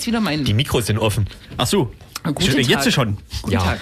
[0.00, 0.44] Jetzt wieder mein...
[0.44, 1.26] Die Mikros sind offen.
[1.58, 1.92] Ach so.
[2.22, 2.92] Guten Jetzt Tag.
[2.94, 3.18] schon.
[3.42, 3.60] Guten Ja.
[3.60, 3.80] Tag.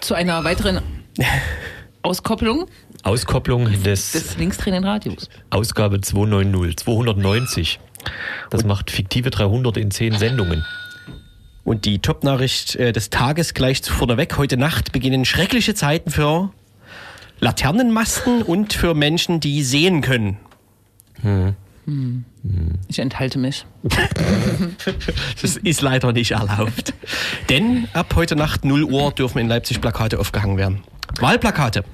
[0.00, 0.80] Zu einer weiteren
[2.02, 2.64] Auskopplung
[3.02, 5.28] Auskopplung des, des linksdrehenden Radios.
[5.50, 7.80] Ausgabe 290, 290.
[8.48, 10.64] Das macht fiktive 300 in 10 Sendungen.
[11.64, 14.38] Und die Top-Nachricht äh, des Tages gleich vorneweg.
[14.38, 16.50] Heute Nacht beginnen schreckliche Zeiten für
[17.40, 20.38] Laternenmasten und für Menschen, die sehen können.
[22.88, 23.64] Ich enthalte mich.
[25.40, 26.92] Das ist leider nicht erlaubt.
[27.48, 30.80] Denn ab heute Nacht 0 Uhr dürfen in Leipzig Plakate aufgehangen werden.
[31.20, 31.84] Wahlplakate.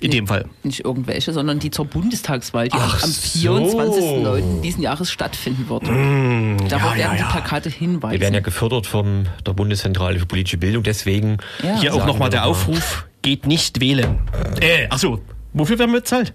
[0.00, 0.46] In dem Fall.
[0.62, 3.54] Nicht irgendwelche, sondern die zur Bundestagswahl, die Ach am so.
[3.56, 4.60] 24.09.
[4.60, 5.84] diesen Jahres stattfinden wird.
[5.84, 7.30] Darauf Mm, ja, werden die ja.
[7.30, 8.12] Plakate hinweisen.
[8.12, 11.80] Wir werden ja gefördert von der Bundeszentrale für politische Bildung, deswegen Ja.
[11.80, 12.44] Hier auch nochmal der.
[12.44, 14.18] Aufruf, geht nicht wählen.
[14.60, 15.20] Äh, achso,
[15.52, 16.32] wofür werden wir bezahlt?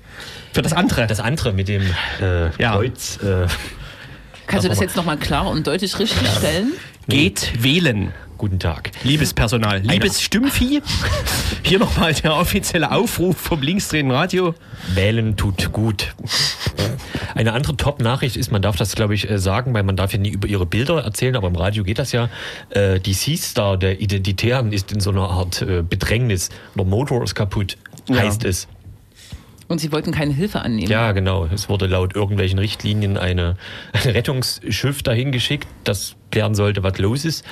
[0.53, 1.07] Für das andere.
[1.07, 1.83] das andere mit dem
[2.21, 2.73] äh, Ja.
[2.75, 3.17] Kreuz.
[3.23, 3.47] Äh,
[4.47, 6.73] Kannst du das jetzt nochmal klar und deutlich richtig stellen?
[7.07, 8.11] Geht wählen.
[8.37, 8.91] guten Tag.
[9.03, 10.81] Liebes Personal, liebes Stimmvieh,
[11.63, 14.53] hier nochmal der offizielle Aufruf vom linksdrehenden Radio.
[14.93, 16.13] Wählen tut gut.
[17.33, 20.19] Eine andere Top-Nachricht ist, man darf das, glaube ich, äh, sagen, weil man darf ja
[20.19, 22.29] nie über ihre Bilder erzählen, aber im Radio geht das ja.
[22.69, 26.49] Äh, Die Sea-Star der Identitären ist in so einer Art äh, Bedrängnis.
[26.75, 28.17] Der Motor ist kaputt, Ja.
[28.17, 28.67] heißt es.
[29.67, 30.91] Und sie wollten keine Hilfe annehmen.
[30.91, 31.47] Ja, genau.
[31.51, 33.55] Es wurde laut irgendwelchen Richtlinien eine,
[33.93, 37.43] ein Rettungsschiff dahin geschickt, das klären sollte, was los ist.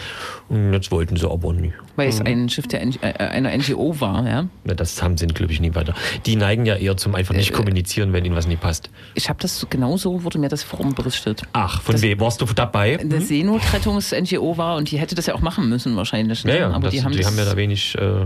[0.49, 1.73] Und jetzt wollten sie aber nie.
[1.95, 2.13] Weil Mhm.
[2.13, 4.27] es ein Schiff der, äh, einer NGO war.
[4.27, 4.47] Ja?
[4.67, 5.95] Ja, Das haben sie, glaube ich, nie weiter.
[6.27, 8.89] Die neigen ja eher zum einfach nicht Äh, kommunizieren, wenn ihnen was nicht passt.
[9.15, 11.41] Ich habe das genauso, wurde mir das Forum berichtet.
[11.53, 12.19] Ach, von wem?
[12.19, 12.99] Warst du dabei?
[12.99, 16.43] Eine Seenotrettungs-NGO war und die hätte das ja auch machen müssen wahrscheinlich.
[16.45, 16.51] Ne?
[16.53, 17.95] Ja, ja, aber das, die haben die das, haben ja da wenig.
[17.97, 18.25] Äh,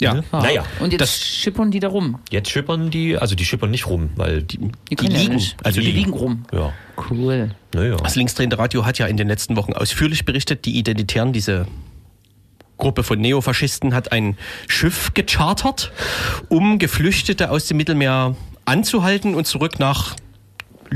[0.00, 0.24] Ja, ne?
[0.32, 0.40] Ja.
[0.42, 2.18] Naja, Und jetzt das- schippern die da rum.
[2.30, 4.58] jetzt schippern die, also die schippern nicht rum, weil die.
[4.58, 5.34] Die, ja liegen.
[5.36, 5.56] nicht.
[5.64, 6.44] Also die die- liegen rum.
[6.52, 6.72] Ja,
[7.10, 7.50] Cool.
[7.74, 7.96] naja.
[7.96, 11.66] Das linksdrehende Radio hat ja in den letzten Wochen ausführlich berichtet, die Identitären, diese
[12.76, 14.36] Gruppe von Neofaschisten, hat ein
[14.68, 15.92] Schiff gechartert,
[16.50, 18.36] um Geflüchtete aus dem Mittelmeer
[18.66, 20.14] anzuhalten und zurück nach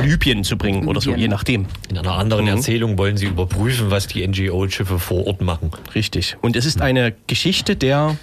[0.01, 1.67] Libyen zu bringen oder so, je nachdem.
[1.89, 2.51] In einer anderen Mhm.
[2.51, 5.71] Erzählung wollen sie überprüfen, was die NGO-Schiffe vor Ort machen.
[5.95, 6.37] Richtig.
[6.43, 8.17] Und es ist eine Geschichte der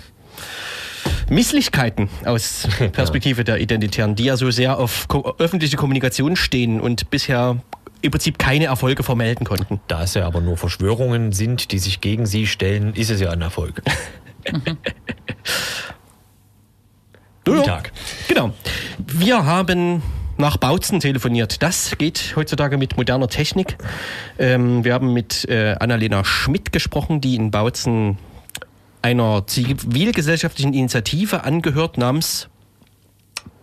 [1.30, 7.10] Misslichkeiten aus Perspektive der Identitären, die ja so sehr auf ko öffentliche Kommunikation stehen und
[7.10, 7.58] bisher
[8.02, 9.80] im Prinzip keine Erfolge vermelden konnten.
[9.88, 13.32] Da es ja aber nur Verschwörungen sind, die sich gegen sie stellen, ist es ja
[13.32, 13.82] ein Erfolg.
[17.44, 17.92] Guten Tag.
[18.28, 18.52] Genau.
[18.98, 20.04] Wir haben
[20.38, 21.64] nach Bautzen telefoniert.
[21.64, 23.78] Das geht heutzutage mit moderner Technik.
[24.38, 28.18] Ähm, wir haben mit äh, Annalena Schmidt gesprochen, die in Bautzen
[29.02, 32.50] einer zivilgesellschaftlichen Initiative angehört namens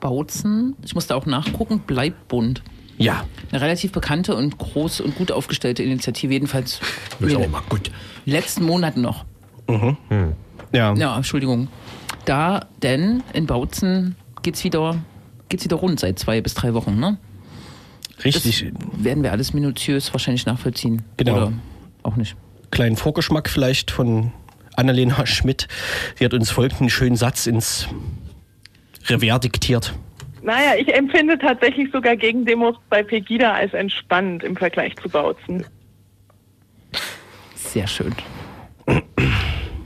[0.00, 2.62] Bautzen, ich musste auch nachgucken, bleibt bunt.
[2.98, 6.80] ja, Eine relativ bekannte und groß und gut aufgestellte Initiative, jedenfalls
[7.20, 7.90] Ist auch mal gut.
[8.26, 9.24] letzten Monaten noch.
[10.72, 10.94] ja.
[10.94, 11.68] Ja, Entschuldigung.
[12.26, 14.98] Da, denn in Bautzen geht's wieder,
[15.48, 17.16] geht's wieder rund seit zwei bis drei Wochen, ne?
[18.24, 18.72] richtig.
[18.96, 21.02] Werden wir alles minutiös wahrscheinlich nachvollziehen.
[21.16, 21.36] Genau.
[21.36, 21.52] Oder
[22.02, 22.36] auch nicht.
[22.70, 24.32] Kleinen Vorgeschmack vielleicht von
[24.76, 25.68] Annalena Schmidt.
[26.16, 27.88] Sie hat uns folgenden schönen Satz ins
[29.06, 29.94] Revers diktiert.
[30.42, 35.64] Naja, ich empfinde tatsächlich sogar Gegendemos bei Pegida als entspannt im Vergleich zu Bautzen.
[37.54, 38.14] Sehr schön.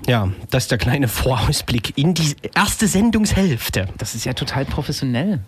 [0.08, 3.88] Ja, das ist der kleine Vorausblick in die erste Sendungshälfte.
[3.98, 5.40] Das ist ja total professionell.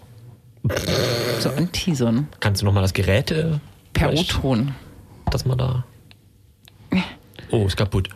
[1.38, 2.28] So anteasern.
[2.40, 3.58] Kannst du nochmal das Gerät äh,
[3.94, 4.74] Per vielleicht, O-Ton.
[5.30, 5.84] dass man da.
[7.50, 8.10] Oh, ist kaputt.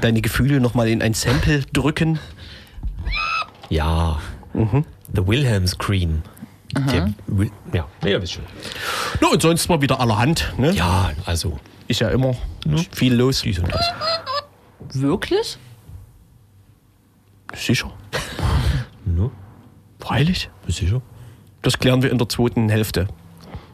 [0.00, 2.18] Deine Gefühle nochmal in ein Sample drücken.
[3.68, 4.20] Ja.
[4.54, 6.22] The Wilhelm Screen.
[6.74, 7.14] Der
[7.72, 8.44] ja, ja, ihr wisst schon.
[9.20, 10.52] Na, und sonst mal wieder allerhand.
[10.58, 10.72] Ne?
[10.72, 11.58] Ja, also.
[11.86, 12.34] Ist ja immer
[12.92, 13.40] viel los.
[13.42, 13.86] Dies und das.
[14.92, 15.56] Wirklich?
[17.54, 17.90] Sicher.
[19.06, 19.30] Ne?
[19.98, 20.50] Freilich.
[20.66, 21.00] Sicher?
[21.62, 23.08] Das klären wir in der zweiten Hälfte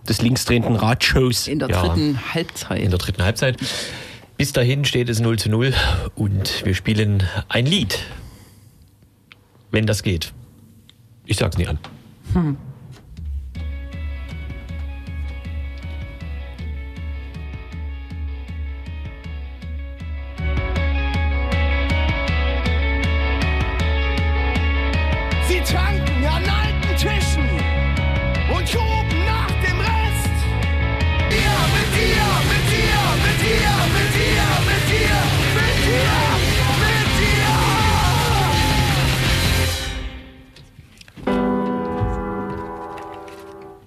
[0.08, 1.48] des linksdrehenden Radshows.
[1.48, 1.82] In der Ja.
[1.82, 2.80] dritten Halbzeit.
[2.80, 3.56] In der dritten Halbzeit.
[4.36, 5.72] Bis dahin steht es 0 zu 0
[6.16, 7.98] und wir spielen ein Lied.
[9.70, 10.32] Wenn das geht.
[11.24, 11.78] Ich sag's nie an.
[12.32, 12.56] Sie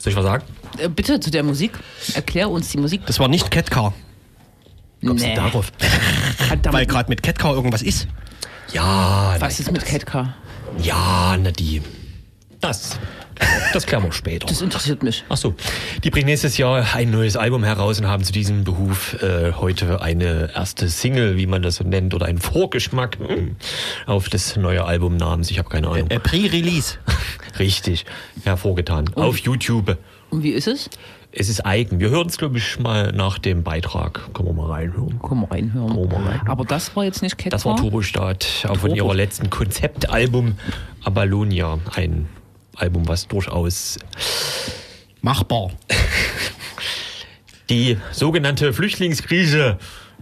[0.08, 0.46] Soll ich was sagen?
[0.78, 1.72] Äh, bitte zu der Musik.
[2.14, 3.06] Erklär uns die Musik.
[3.08, 3.94] Das war nicht Catcar,
[5.06, 5.74] Kommst du darauf?
[6.72, 8.08] Weil gerade mit Catcar irgendwas ist.
[8.72, 10.34] Ja, was ist mit Catcar?
[10.82, 11.82] ja, na die.
[12.62, 12.98] Das.
[13.74, 14.48] Das klären wir später.
[14.48, 15.24] Das interessiert mich.
[15.30, 15.54] Ach so.
[16.04, 20.02] Die bringen nächstes Jahr ein neues Album heraus und haben zu diesem Behuf äh, heute
[20.02, 23.56] eine erste Single, wie man das so nennt, oder einen Vorgeschmack mm,
[24.06, 25.52] auf das neue Album namens.
[25.52, 26.10] Ich habe keine Ahnung.
[26.10, 26.98] Äh, Pre-Release.
[27.60, 28.06] Richtig,
[28.44, 29.10] hervorgetan.
[29.16, 29.98] Auf YouTube.
[30.30, 30.90] Und wie ist es?
[31.32, 32.00] Es ist eigen.
[32.00, 34.34] Wir hören es, glaube ich, mal nach dem Beitrag.
[34.34, 35.20] Können wir mal reinhören.
[35.22, 35.90] Komm mal reinhören.
[35.90, 36.42] Komm mal rein.
[36.48, 37.52] Aber das war jetzt nicht Catcar.
[37.52, 40.56] Das war Turbostart, auch von ihrer letzten Konzeptalbum
[41.04, 41.80] Abalonia.
[41.94, 42.28] Ein
[42.78, 43.98] Album, was durchaus
[45.22, 45.72] Machbar.
[47.70, 49.78] die sogenannte Flüchtlingskrise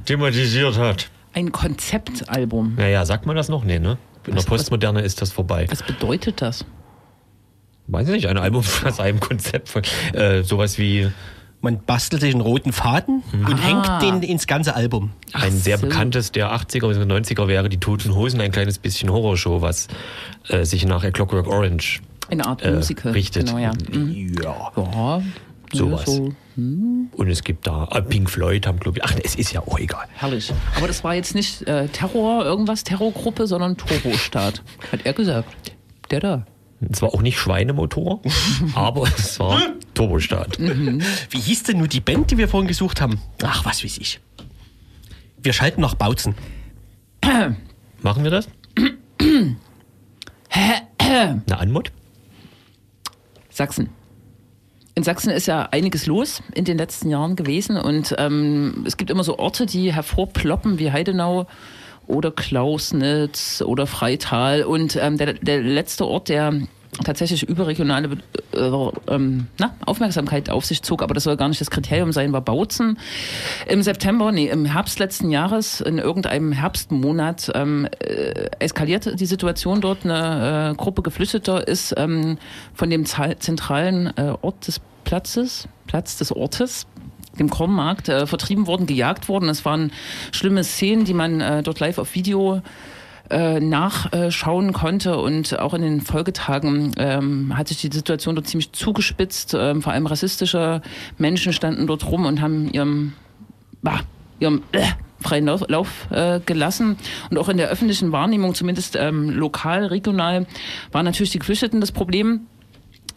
[0.06, 1.10] thematisiert hat.
[1.34, 2.75] Ein Konzeptalbum.
[2.75, 3.63] Naja, sagt man das noch?
[3.63, 3.98] Nee, ne?
[4.25, 5.68] In der Was- Postmoderne ist das vorbei.
[5.69, 6.66] Was bedeutet das?
[7.88, 11.08] Weiß ich nicht, ein Album aus einem Konzept von äh, sowas wie
[11.62, 13.58] Man bastelt sich einen roten Faden und Ah.
[13.58, 15.12] hängt den ins ganze Album.
[15.34, 15.86] ein sehr so.
[15.86, 19.88] bekanntes der 80er bis 90er wäre die Toten Hosen, ein kleines bisschen Horrorshow, was
[20.48, 23.12] äh, sich nach A Clockwork Orange Eine Art äh, Musical.
[23.12, 23.48] richtet.
[23.48, 23.74] Genau, ja.
[23.92, 24.36] Mhm.
[24.42, 24.72] ja.
[24.75, 25.22] Ja,
[25.74, 26.06] Sowas.
[26.06, 29.04] So, Und es gibt da äh, Pink Floyd haben glaube ich.
[29.04, 30.06] Ach, es ist ja auch egal.
[30.13, 30.54] herrlich.
[30.77, 34.62] Aber das war jetzt nicht äh, Terror, irgendwas, Terrorgruppe, sondern Turbostaat.
[34.92, 35.50] Hat er gesagt.
[36.12, 36.45] Der da.
[36.92, 38.22] Es war auch nicht Schweinemotor,
[38.75, 39.60] aber es war
[39.94, 40.60] Turbostart.
[40.60, 43.19] Wie hieß denn nur die Band, die wir vorhin gesucht haben?
[43.42, 44.19] Ach, was weiß ich.
[45.42, 46.36] Wir schalten nach Bautzen.
[48.01, 48.50] Machen wir das?
[50.50, 51.92] Eine Anmut?
[53.56, 53.90] Sachsen.
[54.96, 59.10] In Sachsen ist ja einiges los in den letzten Jahren gewesen und ähm, es gibt
[59.10, 61.48] immer so Orte, die hervorploppen wie Heidenau
[62.06, 66.54] oder Klausnitz oder Freital und ähm, der, der letzte Ort, der
[67.04, 68.18] tatsächlich überregionale
[68.54, 72.32] äh, ähm, na, Aufmerksamkeit auf sich zog, aber das soll gar nicht das Kriterium sein,
[72.32, 72.98] war Bautzen.
[73.68, 79.82] Im September, nee, im Herbst letzten Jahres, in irgendeinem Herbstmonat, ähm, äh, eskaliert die Situation
[79.82, 80.06] dort.
[80.06, 82.38] Eine äh, Gruppe Geflüchteter ist ähm,
[82.74, 86.88] von dem Zahl- zentralen äh, Ort des Platzes, Platz des Ortes,
[87.38, 89.50] dem Kornmarkt, äh, vertrieben worden, gejagt worden.
[89.50, 89.92] Es waren
[90.32, 92.62] schlimme Szenen, die man äh, dort live auf Video
[93.30, 98.72] äh, nachschauen konnte und auch in den Folgetagen ähm, hat sich die Situation dort ziemlich
[98.72, 99.56] zugespitzt.
[99.57, 100.81] Ähm, vor allem rassistische
[101.18, 103.13] Menschen standen dort rum und haben ihrem,
[103.81, 104.01] bah,
[104.39, 104.83] ihrem äh,
[105.22, 106.98] freien Lauf, Lauf äh, gelassen.
[107.30, 110.45] Und auch in der öffentlichen Wahrnehmung, zumindest ähm, lokal, regional,
[110.92, 112.48] waren natürlich die Geflüchteten das Problem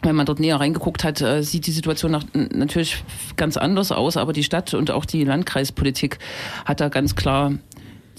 [0.01, 3.03] wenn man dort näher reingeguckt hat, äh, sieht die Situation natürlich
[3.35, 6.19] ganz anders aus, aber die Stadt und auch die Landkreispolitik
[6.65, 7.53] hat da ganz klar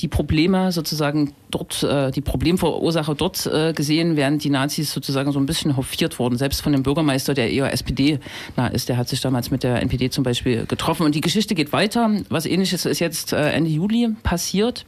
[0.01, 5.39] die Probleme sozusagen dort, äh, die Problemverursacher dort äh, gesehen, während die Nazis sozusagen so
[5.39, 6.37] ein bisschen hofiert wurden.
[6.37, 8.19] Selbst von dem Bürgermeister, der eher SPD
[8.57, 11.05] nah ist, der hat sich damals mit der NPD zum Beispiel getroffen.
[11.05, 12.11] Und die Geschichte geht weiter.
[12.29, 14.87] Was ähnliches ist jetzt äh, Ende Juli passiert.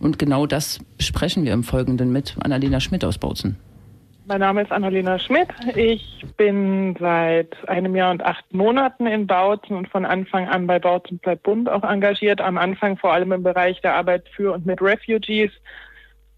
[0.00, 3.56] Und genau das besprechen wir im Folgenden mit Annalena Schmidt aus Bautzen.
[4.24, 5.48] Mein Name ist Annalena Schmidt.
[5.74, 10.78] Ich bin seit einem Jahr und acht Monaten in Bautzen und von Anfang an bei
[10.78, 12.40] Bautzen bleibt Bund auch engagiert.
[12.40, 15.50] Am Anfang vor allem im Bereich der Arbeit für und mit Refugees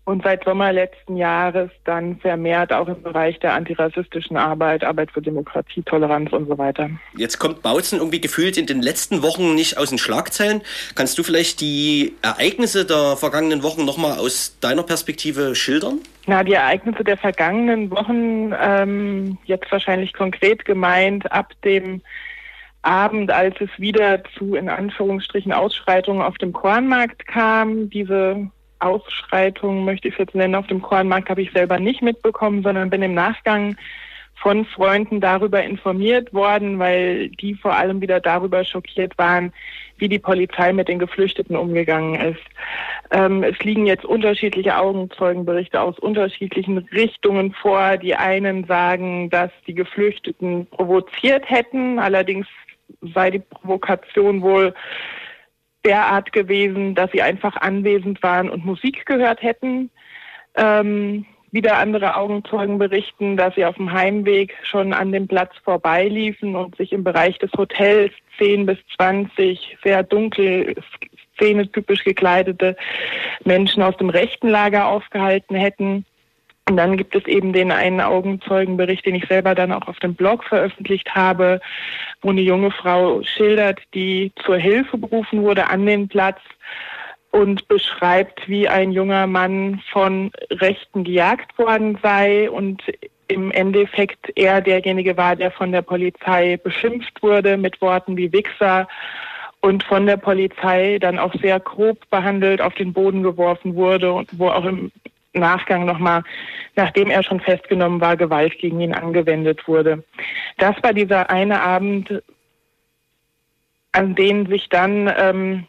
[0.04, 5.23] und seit Sommer letzten Jahres dann vermehrt auch im Bereich der antirassistischen Arbeit, Arbeit für
[5.23, 6.90] Demokratie, Toleranz und so weiter.
[7.16, 10.61] Jetzt kommt Bautzen irgendwie gefühlt in den letzten Wochen nicht aus den Schlagzeilen.
[10.94, 16.00] Kannst du vielleicht die Ereignisse der vergangenen Wochen nochmal aus deiner Perspektive schildern?
[16.26, 22.02] Na, die Ereignisse der vergangenen Wochen, ähm, jetzt wahrscheinlich konkret gemeint, ab dem
[22.82, 27.88] Abend, als es wieder zu, in Anführungsstrichen, Ausschreitungen auf dem Kornmarkt kam.
[27.88, 28.50] Diese
[28.84, 32.90] Ausschreitungen, möchte ich es jetzt nennen, auf dem Kornmarkt habe ich selber nicht mitbekommen, sondern
[32.90, 33.76] bin im Nachgang
[34.36, 39.52] von Freunden darüber informiert worden, weil die vor allem wieder darüber schockiert waren,
[39.96, 42.42] wie die Polizei mit den Geflüchteten umgegangen ist.
[43.10, 47.96] Ähm, es liegen jetzt unterschiedliche Augenzeugenberichte aus unterschiedlichen Richtungen vor.
[47.96, 51.98] Die einen sagen, dass die Geflüchteten provoziert hätten.
[51.98, 52.46] Allerdings
[53.14, 54.74] sei die Provokation wohl
[55.84, 59.90] derart gewesen, dass sie einfach anwesend waren und Musik gehört hätten.
[60.56, 66.56] Ähm, wieder andere Augenzeugen berichten, dass sie auf dem Heimweg schon an dem Platz vorbeiliefen
[66.56, 70.74] und sich im Bereich des Hotels 10 bis 20 sehr dunkel,
[71.36, 72.76] szenetypisch gekleidete
[73.44, 76.04] Menschen aus dem rechten Lager aufgehalten hätten.
[76.68, 80.14] Und dann gibt es eben den einen Augenzeugenbericht, den ich selber dann auch auf dem
[80.14, 81.61] Blog veröffentlicht habe,
[82.23, 86.40] wo eine junge Frau schildert, die zur Hilfe berufen wurde an den Platz
[87.33, 92.50] und beschreibt, wie ein junger Mann von Rechten gejagt worden sei.
[92.50, 92.83] Und
[93.28, 98.88] im Endeffekt er derjenige war, der von der Polizei beschimpft wurde mit Worten wie Wichser
[99.61, 104.38] und von der Polizei dann auch sehr grob behandelt auf den Boden geworfen wurde und
[104.38, 104.92] wo auch im
[105.34, 106.22] Nachgang nochmal,
[106.76, 110.04] nachdem er schon festgenommen war, Gewalt gegen ihn angewendet wurde.
[110.58, 112.22] Das war dieser eine Abend,
[113.92, 115.68] an den sich dann ähm,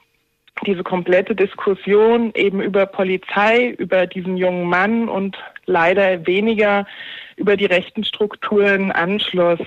[0.65, 6.85] diese komplette Diskussion eben über Polizei, über diesen jungen Mann und leider weniger
[7.35, 9.59] über die rechten Strukturen anschloss.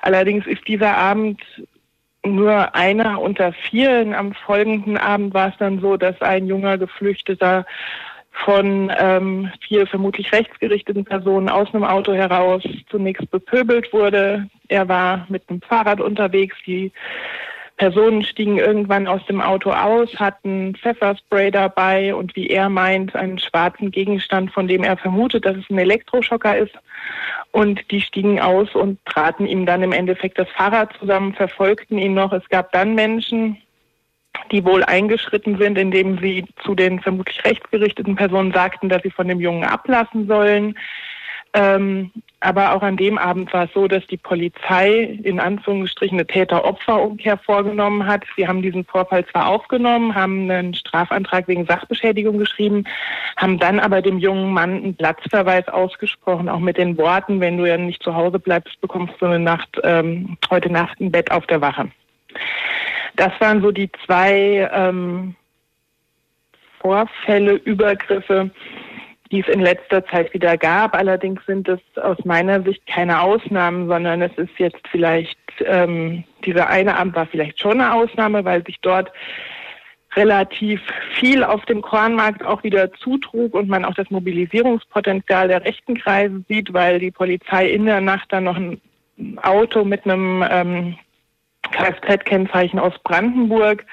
[0.00, 1.40] Allerdings ist dieser Abend
[2.24, 4.14] nur einer unter vielen.
[4.14, 7.66] Am folgenden Abend war es dann so, dass ein junger Geflüchteter
[8.44, 14.48] von ähm, vier vermutlich rechtsgerichteten Personen aus einem Auto heraus zunächst bepöbelt wurde.
[14.68, 16.56] Er war mit einem Fahrrad unterwegs.
[16.66, 16.92] Die
[17.76, 23.38] Personen stiegen irgendwann aus dem Auto aus, hatten Pfefferspray dabei und wie er meint, einen
[23.38, 26.74] schwarzen Gegenstand, von dem er vermutet, dass es ein Elektroschocker ist.
[27.50, 32.14] Und die stiegen aus und traten ihm dann im Endeffekt das Fahrrad zusammen, verfolgten ihn
[32.14, 32.32] noch.
[32.32, 33.58] Es gab dann Menschen,
[34.50, 39.28] die wohl eingeschritten sind, indem sie zu den vermutlich rechtsgerichteten Personen sagten, dass sie von
[39.28, 40.74] dem Jungen ablassen sollen.
[41.56, 42.10] Ähm,
[42.40, 47.38] aber auch an dem Abend war es so, dass die Polizei in Anführungsstrichen eine Täter-Opfer-Umkehr
[47.38, 48.24] vorgenommen hat.
[48.36, 52.84] Sie haben diesen Vorfall zwar aufgenommen, haben einen Strafantrag wegen Sachbeschädigung geschrieben,
[53.36, 57.66] haben dann aber dem jungen Mann einen Platzverweis ausgesprochen, auch mit den Worten, wenn du
[57.66, 61.46] ja nicht zu Hause bleibst, bekommst du eine Nacht, ähm, heute Nacht ein Bett auf
[61.46, 61.88] der Wache.
[63.16, 65.34] Das waren so die zwei ähm,
[66.80, 68.50] Vorfälle, Übergriffe,
[69.30, 70.94] die es in letzter Zeit wieder gab.
[70.94, 76.68] Allerdings sind es aus meiner Sicht keine Ausnahmen, sondern es ist jetzt vielleicht, ähm, dieser
[76.68, 79.10] eine Abend war vielleicht schon eine Ausnahme, weil sich dort
[80.16, 80.80] relativ
[81.18, 86.44] viel auf dem Kornmarkt auch wieder zutrug und man auch das Mobilisierungspotenzial der rechten Kreise
[86.48, 88.80] sieht, weil die Polizei in der Nacht dann noch ein
[89.42, 90.96] Auto mit einem ähm,
[91.72, 93.84] Kfz-Kennzeichen aus Brandenburg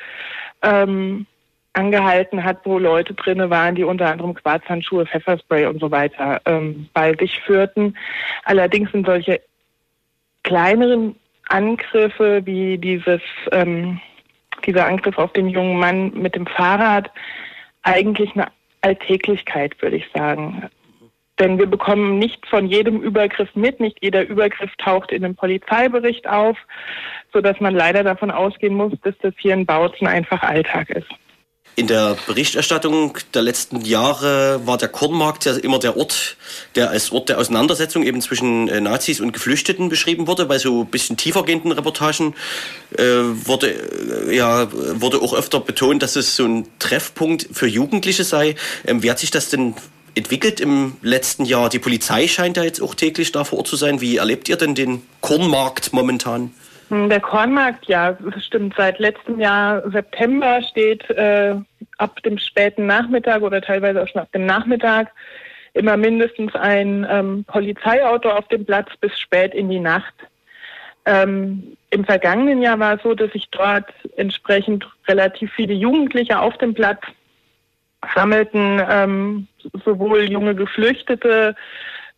[0.62, 1.26] ähm,
[1.74, 6.90] angehalten hat, wo Leute drinne waren, die unter anderem Quarzhandschuhe, Pfefferspray und so weiter ähm,
[6.94, 7.96] bei sich führten.
[8.44, 9.42] Allerdings sind solche
[10.44, 11.16] kleineren
[11.48, 14.00] Angriffe wie dieses ähm,
[14.66, 17.12] dieser Angriff auf den jungen Mann mit dem Fahrrad
[17.84, 18.48] eigentlich eine
[18.82, 20.70] Alltäglichkeit, würde ich sagen.
[21.40, 26.28] Denn wir bekommen nicht von jedem Übergriff mit, nicht jeder Übergriff taucht in einem Polizeibericht
[26.28, 26.58] auf,
[27.34, 31.08] sodass man leider davon ausgehen muss, dass das hier in Bautzen einfach Alltag ist.
[31.78, 36.36] In der Berichterstattung der letzten Jahre war der Kornmarkt ja immer der Ort,
[36.76, 40.46] der als Ort der Auseinandersetzung eben zwischen äh, Nazis und Geflüchteten beschrieben wurde.
[40.46, 42.36] Bei so ein bisschen tiefergehenden Reportagen
[42.98, 48.26] äh, wurde, äh, ja, wurde auch öfter betont, dass es so ein Treffpunkt für Jugendliche
[48.26, 48.56] sei.
[48.86, 49.74] Ähm, wie hat sich das denn
[50.16, 51.70] entwickelt im letzten Jahr?
[51.70, 54.02] Die Polizei scheint ja jetzt auch täglich da vor Ort zu sein.
[54.02, 56.52] Wie erlebt ihr denn den Kornmarkt momentan?
[56.90, 58.74] Hm, der Kornmarkt, ja, stimmt.
[58.76, 61.56] Seit letztem Jahr September steht äh,
[61.98, 65.12] ab dem späten Nachmittag oder teilweise auch schon ab dem Nachmittag
[65.74, 70.14] immer mindestens ein ähm, Polizeiauto auf dem Platz bis spät in die Nacht.
[71.06, 73.86] Ähm, Im vergangenen Jahr war es so, dass sich dort
[74.18, 77.02] entsprechend relativ viele Jugendliche auf dem Platz
[78.16, 79.48] sammelten, ähm,
[79.86, 81.56] sowohl junge Geflüchtete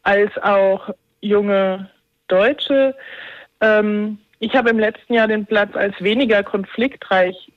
[0.03, 0.89] als auch
[1.21, 1.89] junge
[2.27, 2.95] Deutsche.
[3.61, 7.51] Ähm, ich habe im letzten Jahr den Platz als weniger konfliktreich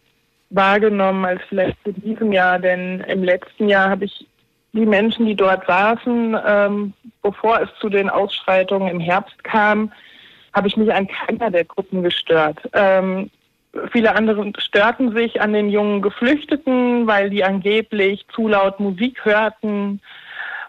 [0.50, 4.26] wahrgenommen als vielleicht in diesem Jahr, denn im letzten Jahr habe ich
[4.72, 6.92] die Menschen, die dort saßen, ähm,
[7.22, 9.92] bevor es zu den Ausschreitungen im Herbst kam,
[10.52, 12.58] habe ich mich an keiner der Gruppen gestört.
[12.72, 13.30] Ähm,
[13.92, 20.00] viele andere störten sich an den jungen Geflüchteten, weil die angeblich zu laut Musik hörten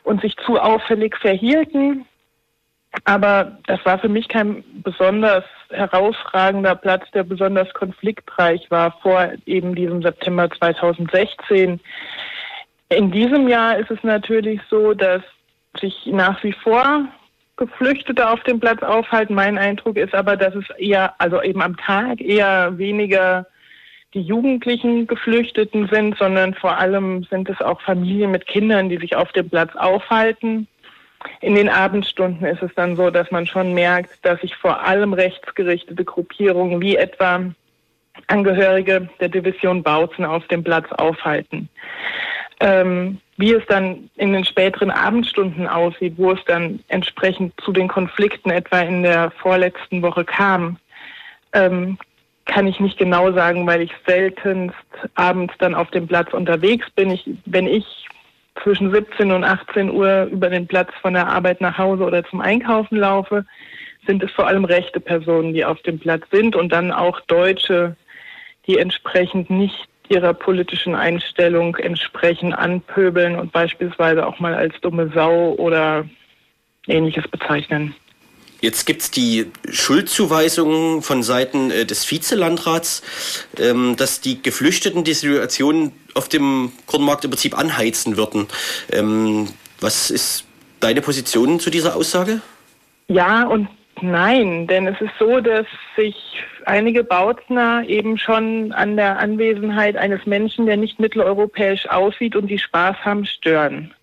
[0.03, 2.05] und sich zu auffällig verhielten.
[3.03, 9.75] Aber das war für mich kein besonders herausragender Platz, der besonders konfliktreich war vor eben
[9.75, 11.79] diesem September 2016.
[12.89, 15.21] In diesem Jahr ist es natürlich so, dass
[15.79, 17.07] sich nach wie vor
[17.57, 19.33] Geflüchtete auf dem Platz aufhalten.
[19.33, 23.47] Mein Eindruck ist aber, dass es eher, also eben am Tag eher weniger
[24.13, 29.15] die jugendlichen Geflüchteten sind, sondern vor allem sind es auch Familien mit Kindern, die sich
[29.15, 30.67] auf dem Platz aufhalten.
[31.41, 35.13] In den Abendstunden ist es dann so, dass man schon merkt, dass sich vor allem
[35.13, 37.43] rechtsgerichtete Gruppierungen wie etwa
[38.27, 41.69] Angehörige der Division Bautzen auf dem Platz aufhalten.
[42.59, 47.87] Ähm, wie es dann in den späteren Abendstunden aussieht, wo es dann entsprechend zu den
[47.87, 50.77] Konflikten etwa in der vorletzten Woche kam,
[51.53, 51.97] ähm,
[52.45, 54.75] kann ich nicht genau sagen, weil ich seltenst
[55.15, 57.11] abends dann auf dem Platz unterwegs bin.
[57.11, 57.85] Ich, wenn ich
[58.63, 62.41] zwischen 17 und 18 Uhr über den Platz von der Arbeit nach Hause oder zum
[62.41, 63.45] Einkaufen laufe,
[64.07, 67.95] sind es vor allem rechte Personen, die auf dem Platz sind und dann auch Deutsche,
[68.65, 75.53] die entsprechend nicht ihrer politischen Einstellung entsprechend anpöbeln und beispielsweise auch mal als dumme Sau
[75.57, 76.05] oder
[76.87, 77.95] ähnliches bezeichnen.
[78.59, 83.03] Jetzt gibt es die Schuldzuweisung von Seiten äh, des Vizelandrats,
[83.59, 88.47] ähm, dass die Geflüchteten die Situation auf dem Kornmarkt im Prinzip anheizen würden.
[88.91, 89.47] Ähm,
[89.79, 90.45] was ist
[90.79, 92.41] deine Position zu dieser Aussage?
[93.07, 93.67] Ja und
[94.01, 96.15] nein, denn es ist so, dass sich
[96.67, 102.59] einige Bautner eben schon an der Anwesenheit eines Menschen, der nicht mitteleuropäisch aussieht und die
[102.59, 103.93] Spaß haben, stören.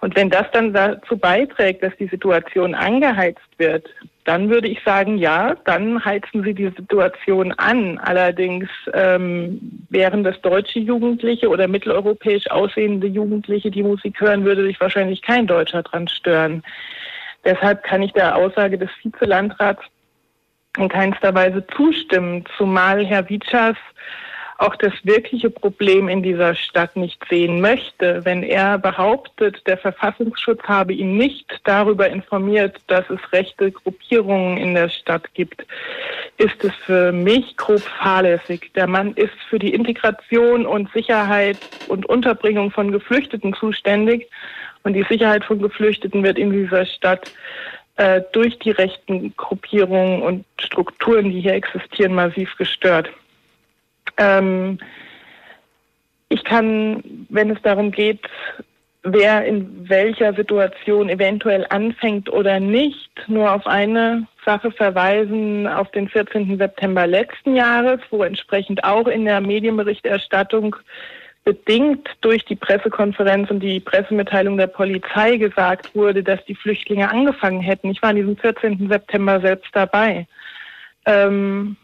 [0.00, 3.88] Und wenn das dann dazu beiträgt, dass die Situation angeheizt wird,
[4.24, 7.98] dann würde ich sagen, ja, dann heizen Sie die Situation an.
[7.98, 14.80] Allerdings ähm, wären das deutsche Jugendliche oder mitteleuropäisch aussehende Jugendliche, die Musik hören, würde sich
[14.80, 16.62] wahrscheinlich kein Deutscher dran stören.
[17.44, 19.82] Deshalb kann ich der Aussage des Vizelandrats
[20.76, 23.76] in keinster Weise zustimmen, zumal Herr Witschas
[24.58, 28.24] auch das wirkliche Problem in dieser Stadt nicht sehen möchte.
[28.24, 34.74] Wenn er behauptet, der Verfassungsschutz habe ihn nicht darüber informiert, dass es rechte Gruppierungen in
[34.74, 35.64] der Stadt gibt,
[36.38, 38.72] ist es für mich grob fahrlässig.
[38.74, 44.28] Der Mann ist für die Integration und Sicherheit und Unterbringung von Geflüchteten zuständig.
[44.82, 47.30] Und die Sicherheit von Geflüchteten wird in dieser Stadt
[47.98, 53.10] äh, durch die rechten Gruppierungen und Strukturen, die hier existieren, massiv gestört.
[54.16, 54.78] Ähm,
[56.28, 58.20] ich kann, wenn es darum geht,
[59.02, 66.08] wer in welcher Situation eventuell anfängt oder nicht, nur auf eine Sache verweisen, auf den
[66.08, 66.56] 14.
[66.56, 70.76] September letzten Jahres, wo entsprechend auch in der Medienberichterstattung
[71.48, 77.62] bedingt durch die Pressekonferenz und die Pressemitteilung der Polizei gesagt wurde, dass die Flüchtlinge angefangen
[77.62, 77.88] hätten.
[77.88, 78.86] Ich war an diesem 14.
[78.86, 80.26] September selbst dabei.
[81.06, 81.78] Ähm,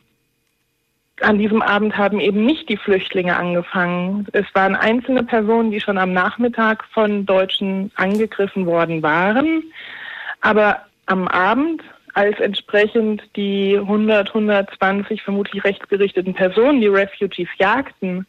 [1.22, 4.26] an diesem Abend haben eben nicht die Flüchtlinge angefangen.
[4.32, 9.62] Es waren einzelne Personen, die schon am Nachmittag von Deutschen angegriffen worden waren.
[10.42, 18.26] Aber am Abend, als entsprechend die 100, 120 vermutlich rechtsgerichteten Personen die Refugees jagten,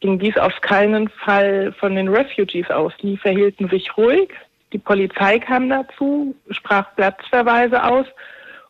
[0.00, 2.92] ging dies auf keinen Fall von den Refugees aus.
[3.02, 4.30] Die verhielten sich ruhig.
[4.72, 8.06] Die Polizei kam dazu, sprach Platzverweise aus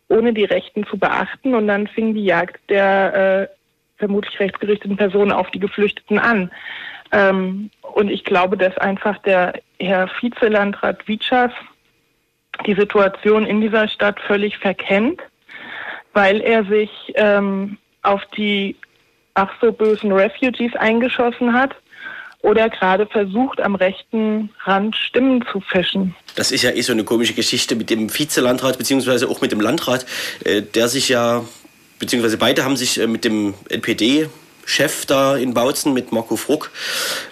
[0.09, 1.53] ohne die Rechten zu beachten.
[1.53, 3.55] Und dann fing die Jagd der äh,
[3.97, 6.51] vermutlich rechtsgerichteten Personen auf die Geflüchteten an.
[7.11, 11.51] Ähm, und ich glaube, dass einfach der Herr Vizelandrat Witschas
[12.65, 15.21] die Situation in dieser Stadt völlig verkennt,
[16.13, 18.75] weil er sich ähm, auf die
[19.33, 21.75] ach so bösen Refugees eingeschossen hat
[22.41, 26.15] oder gerade versucht, am rechten Rand Stimmen zu fischen.
[26.35, 29.59] Das ist ja eh so eine komische Geschichte mit dem Vizelandrat beziehungsweise auch mit dem
[29.59, 30.05] Landrat,
[30.45, 31.43] äh, der sich ja,
[31.99, 34.29] beziehungsweise beide haben sich äh, mit dem NPD
[34.65, 36.71] Chef da in Bautzen mit Marco Fruck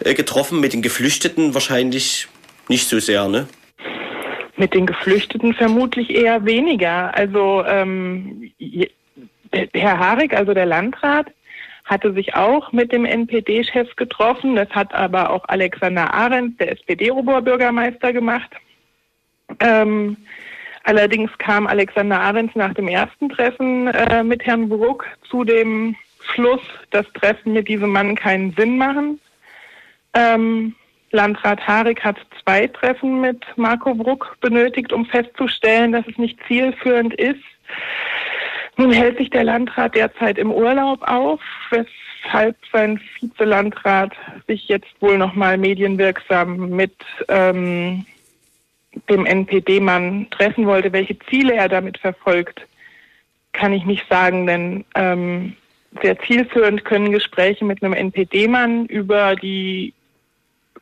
[0.03, 2.27] äh, getroffen, mit den Geflüchteten wahrscheinlich
[2.67, 3.47] nicht so sehr, ne?
[4.57, 7.15] Mit den Geflüchteten vermutlich eher weniger.
[7.15, 8.51] Also ähm,
[9.51, 11.27] Herr Harig, also der Landrat,
[11.87, 14.55] hatte sich auch mit dem NPD-Chef getroffen.
[14.55, 18.51] Das hat aber auch Alexander Arendt, der SPD-Oberbürgermeister, gemacht.
[19.61, 20.17] Ähm,
[20.83, 25.95] allerdings kam Alexander Arendt nach dem ersten Treffen äh, mit Herrn Bruck zu dem
[26.33, 29.19] Schluss, dass Treffen mit diesem Mann keinen Sinn machen.
[30.13, 30.75] Ähm,
[31.11, 37.13] Landrat Harig hat zwei Treffen mit Marco Bruck benötigt, um festzustellen, dass es nicht zielführend
[37.13, 37.43] ist.
[38.77, 44.13] Nun hält sich der Landrat derzeit im Urlaub auf, weshalb sein Vizelandrat
[44.47, 46.93] sich jetzt wohl nochmal medienwirksam mit
[47.27, 48.05] ähm,
[49.09, 50.93] dem NPD-Mann treffen wollte.
[50.93, 52.67] Welche Ziele er damit verfolgt,
[53.51, 55.55] kann ich nicht sagen, denn ähm,
[56.03, 59.93] sehr zielführend können Gespräche mit einem NPD-Mann über die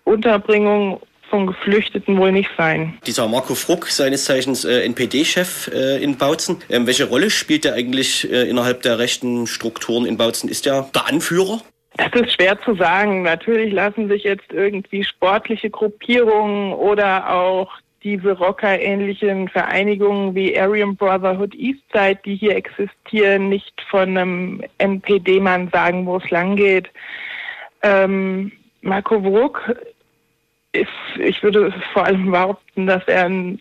[0.04, 2.98] Unterbringung von Geflüchteten wohl nicht sein.
[3.06, 7.74] Dieser Marco Fruck, seines Zeichens äh, NPD-Chef äh, in Bautzen, ähm, welche Rolle spielt er
[7.74, 10.50] eigentlich äh, innerhalb der rechten Strukturen in Bautzen?
[10.50, 11.62] Ist er der Anführer?
[11.98, 13.24] Das ist schwer zu sagen.
[13.24, 17.72] Natürlich lassen sich jetzt irgendwie sportliche Gruppierungen oder auch
[18.04, 26.06] diese Rocker-ähnlichen Vereinigungen wie Aryan Brotherhood Eastside, die hier existieren, nicht von einem NPD-Mann sagen,
[26.06, 26.88] wo es lang geht.
[27.82, 29.76] Ähm, Marco Bruck
[31.20, 33.60] ich würde vor allem behaupten, dass er ein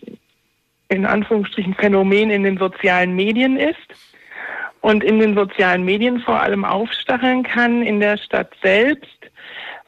[0.89, 3.77] in Anführungsstrichen Phänomen in den sozialen Medien ist
[4.81, 7.81] und in den sozialen Medien vor allem aufstacheln kann.
[7.81, 9.09] In der Stadt selbst,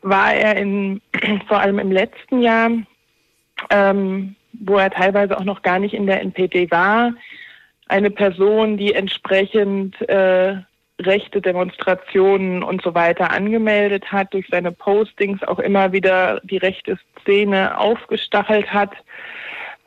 [0.01, 1.01] war er in,
[1.47, 2.71] vor allem im letzten Jahr,
[3.69, 7.13] ähm, wo er teilweise auch noch gar nicht in der NPD war,
[7.87, 10.55] eine Person, die entsprechend äh,
[10.99, 16.97] rechte Demonstrationen und so weiter angemeldet hat, durch seine Postings auch immer wieder die rechte
[17.21, 18.91] Szene aufgestachelt hat.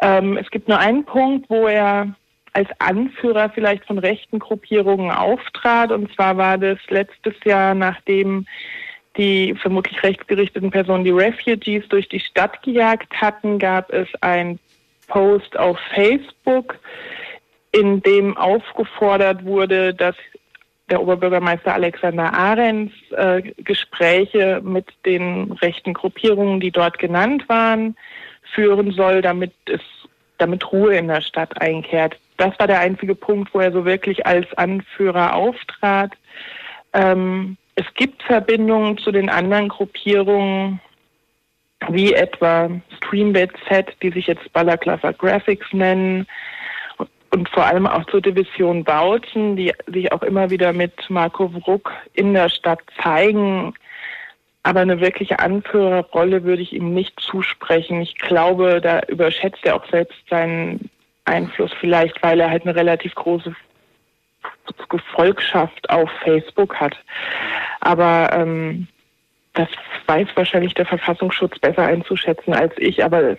[0.00, 2.14] Ähm, es gibt nur einen Punkt, wo er
[2.52, 5.92] als Anführer vielleicht von rechten Gruppierungen auftrat.
[5.92, 8.46] Und zwar war das letztes Jahr, nachdem
[9.16, 14.58] die vermutlich rechtsgerichteten Personen die Refugees durch die Stadt gejagt hatten, gab es ein
[15.08, 16.78] Post auf Facebook,
[17.72, 20.16] in dem aufgefordert wurde, dass
[20.90, 27.96] der Oberbürgermeister Alexander Ahrens äh, Gespräche mit den rechten Gruppierungen, die dort genannt waren,
[28.54, 29.80] führen soll, damit es
[30.38, 32.18] damit Ruhe in der Stadt einkehrt.
[32.38, 36.12] Das war der einzige Punkt, wo er so wirklich als Anführer auftrat.
[36.92, 40.80] Ähm, es gibt Verbindungen zu den anderen Gruppierungen,
[41.88, 46.26] wie etwa Streambit Z, die sich jetzt Balaclava Graphics nennen,
[47.30, 51.92] und vor allem auch zur Division Bautzen, die sich auch immer wieder mit Marco Wruck
[52.14, 53.74] in der Stadt zeigen.
[54.62, 58.00] Aber eine wirkliche Anführerrolle würde ich ihm nicht zusprechen.
[58.00, 60.90] Ich glaube, da überschätzt er auch selbst seinen
[61.24, 63.54] Einfluss, vielleicht weil er halt eine relativ große
[64.88, 66.96] Gefolgschaft auf Facebook hat.
[67.80, 68.88] Aber ähm,
[69.54, 69.68] das
[70.06, 73.04] weiß wahrscheinlich der Verfassungsschutz besser einzuschätzen als ich.
[73.04, 73.36] Aber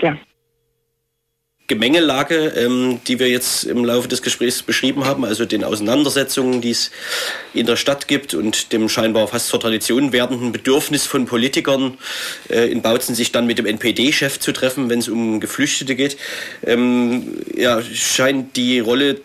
[0.00, 0.16] ja,
[1.68, 6.70] Gemengelage, ähm, die wir jetzt im Laufe des Gesprächs beschrieben haben, also den Auseinandersetzungen, die
[6.70, 6.92] es
[7.54, 11.98] in der Stadt gibt und dem scheinbar fast zur Tradition werdenden Bedürfnis von Politikern
[12.48, 16.16] äh, in Bautzen, sich dann mit dem NPD-Chef zu treffen, wenn es um Geflüchtete geht,
[16.64, 19.20] ähm, ja, scheint die Rolle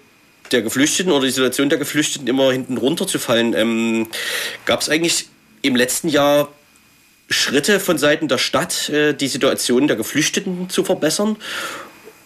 [0.52, 3.54] der Geflüchteten oder die Situation der Geflüchteten immer hinten runter zu fallen.
[3.54, 4.08] Ähm,
[4.66, 5.28] Gab es eigentlich
[5.62, 6.50] im letzten Jahr
[7.30, 11.38] Schritte von Seiten der Stadt, äh, die Situation der Geflüchteten zu verbessern?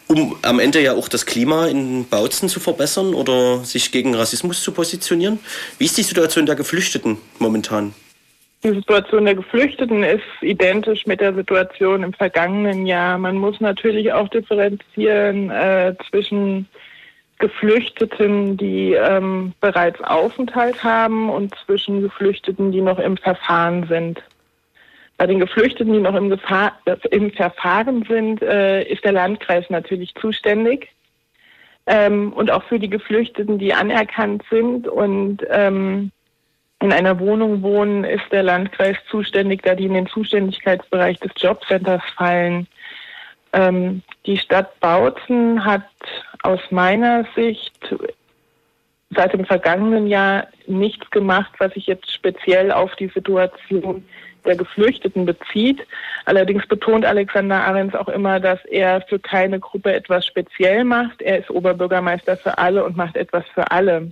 [0.08, 4.62] Um am Ende ja auch das Klima in Bautzen zu verbessern oder sich gegen Rassismus
[4.62, 5.40] zu positionieren.
[5.78, 7.94] Wie ist die Situation der Geflüchteten momentan?
[8.64, 13.18] Die Situation der Geflüchteten ist identisch mit der Situation im vergangenen Jahr.
[13.18, 16.68] Man muss natürlich auch differenzieren äh, zwischen
[17.38, 24.24] Geflüchteten, die ähm, bereits Aufenthalt haben und zwischen Geflüchteten, die noch im Verfahren sind.
[25.18, 26.78] Bei den Geflüchteten, die noch im, Gefahr,
[27.12, 30.90] im Verfahren sind, äh, ist der Landkreis natürlich zuständig.
[31.88, 36.12] Ähm, und auch für die Geflüchteten, die anerkannt sind und ähm,
[36.82, 42.04] in einer Wohnung wohnen, ist der Landkreis zuständig, da die in den Zuständigkeitsbereich des Jobcenters
[42.18, 42.68] fallen.
[43.54, 45.88] Ähm, die Stadt Bautzen hat
[46.42, 47.96] aus meiner Sicht
[49.12, 54.04] seit dem vergangenen Jahr nichts gemacht, was sich jetzt speziell auf die Situation
[54.46, 55.86] der Geflüchteten bezieht.
[56.26, 61.22] Allerdings betont Alexander Ahrens auch immer, dass er für keine Gruppe etwas speziell macht.
[61.22, 64.12] Er ist Oberbürgermeister für alle und macht etwas für alle.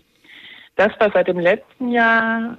[0.75, 2.57] Das, was seit dem letzten Jahr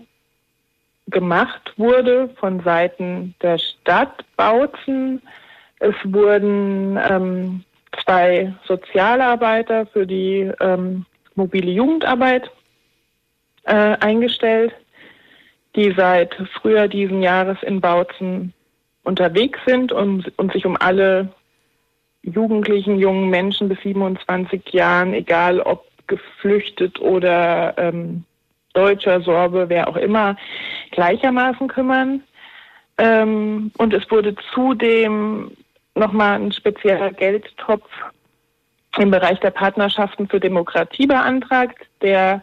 [1.08, 5.20] gemacht wurde von Seiten der Stadt Bautzen,
[5.80, 7.64] es wurden ähm,
[8.02, 12.50] zwei Sozialarbeiter für die ähm, mobile Jugendarbeit
[13.64, 14.74] äh, eingestellt
[15.76, 18.52] die seit Frühjahr diesen Jahres in Bautzen
[19.02, 21.28] unterwegs sind und, und sich um alle
[22.22, 28.24] jugendlichen, jungen Menschen bis 27 Jahren, egal ob geflüchtet oder ähm,
[28.72, 30.36] Deutscher, Sorbe, wer auch immer,
[30.90, 32.22] gleichermaßen kümmern.
[32.98, 35.52] Ähm, und es wurde zudem
[35.94, 37.88] nochmal ein spezieller Geldtopf
[38.98, 42.42] im Bereich der Partnerschaften für Demokratie beantragt, der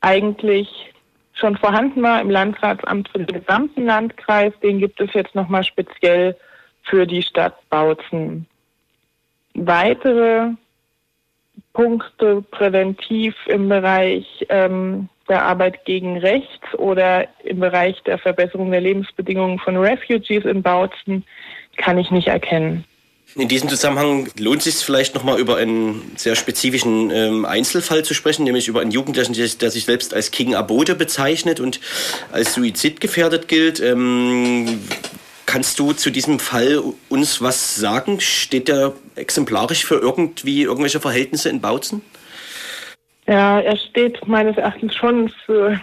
[0.00, 0.93] eigentlich
[1.34, 6.36] schon vorhanden war im Landratsamt für den gesamten Landkreis, den gibt es jetzt nochmal speziell
[6.82, 8.46] für die Stadt Bautzen.
[9.54, 10.50] Weitere
[11.72, 18.80] Punkte präventiv im Bereich ähm, der Arbeit gegen Rechts oder im Bereich der Verbesserung der
[18.80, 21.24] Lebensbedingungen von Refugees in Bautzen
[21.76, 22.84] kann ich nicht erkennen.
[23.36, 28.14] In diesem Zusammenhang lohnt es sich vielleicht nochmal über einen sehr spezifischen ähm, Einzelfall zu
[28.14, 31.80] sprechen, nämlich über einen Jugendlichen, der sich selbst als King Abode bezeichnet und
[32.30, 33.80] als suizidgefährdet gilt.
[33.80, 34.80] Ähm,
[35.46, 38.20] kannst du zu diesem Fall uns was sagen?
[38.20, 42.02] Steht der exemplarisch für irgendwie irgendwelche Verhältnisse in Bautzen?
[43.26, 45.80] Ja, er steht meines Erachtens schon für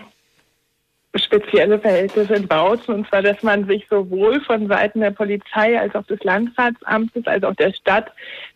[1.15, 5.93] spezielle Verhältnisse in Bautzen, und zwar, dass man sich sowohl von Seiten der Polizei als
[5.93, 8.12] auch des Landratsamtes als auch der Stadt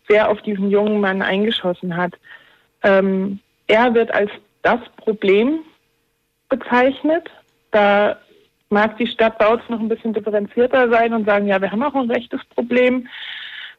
[0.08, 2.14] sehr auf diesen jungen Mann eingeschossen hat.
[2.82, 4.30] Ähm, er wird als
[4.62, 5.60] das Problem
[6.48, 7.28] bezeichnet,
[7.72, 8.18] da
[8.70, 11.94] mag die Stadt Bautzen noch ein bisschen differenzierter sein und sagen, ja, wir haben auch
[11.94, 13.06] ein rechtes Problem,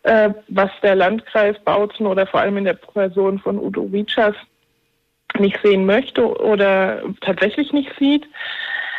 [0.04, 4.36] äh, was der Landkreis Bautzen oder vor allem in der Person von Udo Wietschers
[5.40, 8.28] nicht sehen möchte oder tatsächlich nicht sieht.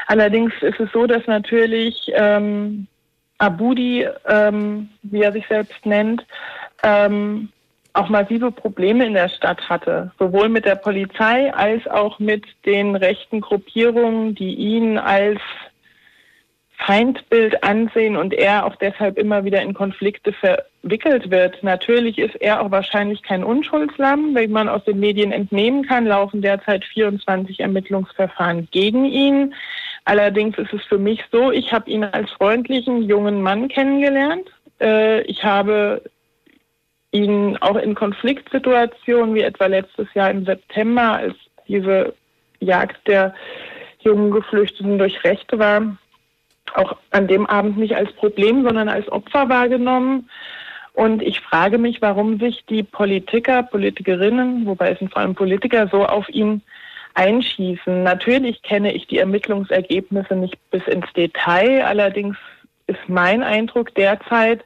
[0.09, 2.87] Allerdings ist es so, dass natürlich ähm,
[3.37, 6.27] Abudi, ähm, wie er sich selbst nennt,
[6.83, 7.51] ähm,
[7.93, 12.97] auch massive Probleme in der Stadt hatte, sowohl mit der Polizei als auch mit den
[12.97, 15.41] rechten Gruppierungen, die ihn als
[16.79, 21.63] Feindbild ansehen und er auch deshalb immer wieder in Konflikte verwickelt wird.
[21.63, 24.35] Natürlich ist er auch wahrscheinlich kein Unschuldslamm.
[24.35, 29.55] Wie man aus den Medien entnehmen kann, laufen derzeit 24 Ermittlungsverfahren gegen ihn.
[30.09, 34.49] Allerdings ist es für mich so, ich habe ihn als freundlichen jungen Mann kennengelernt.
[34.81, 36.01] Äh, ich habe
[37.11, 41.35] ihn auch in Konfliktsituationen, wie etwa letztes Jahr im September, als
[41.67, 42.15] diese
[42.59, 43.35] Jagd der
[43.99, 45.99] jungen Geflüchteten durch Rechte war,
[46.73, 50.31] auch an dem Abend nicht als Problem, sondern als Opfer wahrgenommen.
[50.95, 55.87] Und ich frage mich, warum sich die Politiker, Politikerinnen, wobei es sind vor allem Politiker,
[55.93, 56.63] so auf ihn
[57.19, 58.05] einschießen.
[58.05, 61.85] Natürlich kenne ich die Ermittlungsergebnisse nicht bis ins Detail.
[61.85, 62.37] Allerdings
[62.87, 64.65] ist mein Eindruck derzeit,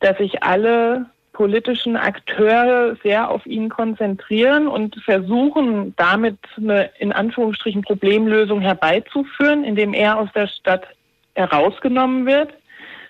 [0.00, 7.82] dass sich alle politischen Akteure sehr auf ihn konzentrieren und versuchen, damit eine in Anführungsstrichen
[7.82, 10.86] Problemlösung herbeizuführen, indem er aus der Stadt
[11.34, 12.52] herausgenommen wird,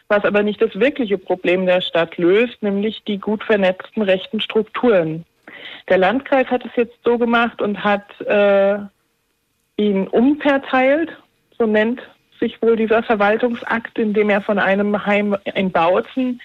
[0.08, 5.24] was aber nicht das wirkliche Problem der Stadt löst, nämlich die gut vernetzten rechten Strukturen.
[5.88, 8.78] Der Landkreis hat es jetzt so gemacht und hat äh,
[9.76, 11.10] ihn umverteilt,
[11.58, 12.02] so nennt
[12.40, 16.40] sich wohl dieser Verwaltungsakt, in dem er von einem Heim in Bautzen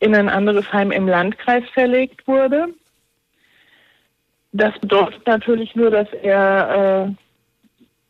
[0.00, 2.68] in ein anderes Heim im Landkreis verlegt wurde.
[4.52, 7.23] Das bedeutet natürlich nur, dass er äh,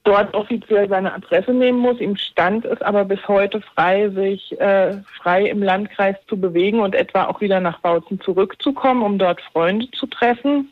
[0.04, 1.98] dort offiziell seine Adresse nehmen muss.
[1.98, 6.94] Ihm stand es aber bis heute frei, sich äh, frei im Landkreis zu bewegen und
[6.94, 10.70] etwa auch wieder nach Bautzen zurückzukommen, um dort Freunde zu treffen.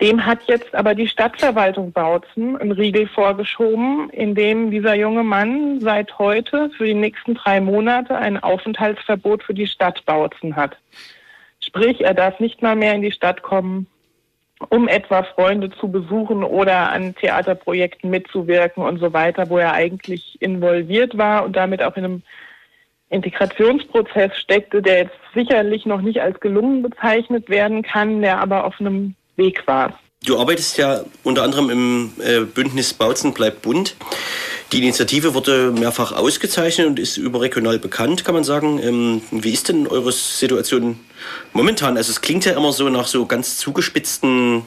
[0.00, 5.80] Dem hat jetzt aber die Stadtverwaltung Bautzen einen Riegel vorgeschoben, in dem dieser junge Mann
[5.80, 10.76] seit heute für die nächsten drei Monate ein Aufenthaltsverbot für die Stadt Bautzen hat.
[11.60, 13.86] Sprich, er darf nicht mal mehr in die Stadt kommen,
[14.70, 20.40] um etwa Freunde zu besuchen oder an Theaterprojekten mitzuwirken und so weiter, wo er eigentlich
[20.40, 22.22] involviert war und damit auch in einem
[23.10, 28.80] Integrationsprozess steckte, der jetzt sicherlich noch nicht als gelungen bezeichnet werden kann, der aber auf
[28.80, 29.98] einem Weg war.
[30.26, 33.94] Du arbeitest ja unter anderem im äh, Bündnis Bautzen bleibt bunt.
[34.72, 38.80] Die Initiative wurde mehrfach ausgezeichnet und ist überregional bekannt, kann man sagen.
[38.82, 40.98] Ähm, wie ist denn eure Situation
[41.52, 41.96] momentan?
[41.96, 44.62] Also es klingt ja immer so nach so ganz zugespitzten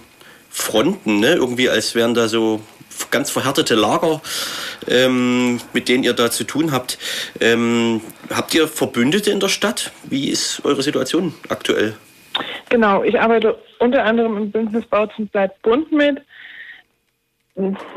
[0.49, 1.33] Fronten, ne?
[1.33, 2.61] irgendwie als wären da so
[3.11, 4.21] ganz verhärtete Lager,
[4.87, 6.97] ähm, mit denen ihr da zu tun habt.
[7.41, 9.91] Ähm, habt ihr Verbündete in der Stadt?
[10.03, 11.97] Wie ist eure Situation aktuell?
[12.69, 16.21] Genau, ich arbeite unter anderem im Bündnis Bautzen bleibt bunt mit.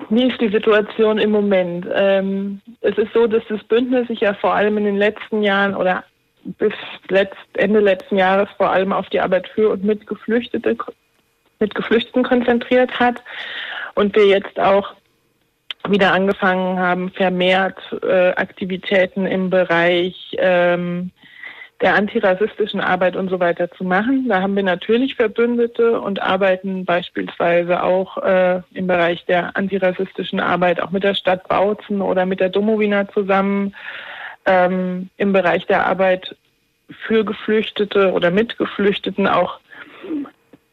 [0.09, 1.87] Wie ist die Situation im Moment?
[1.95, 5.77] Ähm, es ist so, dass das Bündnis sich ja vor allem in den letzten Jahren
[5.77, 6.05] oder
[6.45, 6.73] bis
[7.09, 10.77] letzt, Ende letzten Jahres vor allem auf die Arbeit für und mit Geflüchtete,
[11.61, 13.23] mit Geflüchteten konzentriert hat
[13.95, 14.95] und wir jetzt auch
[15.89, 21.13] wieder angefangen haben, vermehrt äh, Aktivitäten im Bereich ähm,
[21.83, 24.29] der antirassistischen Arbeit und so weiter zu machen.
[24.29, 30.81] Da haben wir natürlich Verbündete und arbeiten beispielsweise auch äh, im Bereich der antirassistischen Arbeit
[30.81, 33.75] auch mit der Stadt Bautzen oder mit der Domowina zusammen.
[34.47, 36.37] Ähm, Im Bereich der Arbeit
[37.07, 39.59] für Geflüchtete oder mit Geflüchteten auch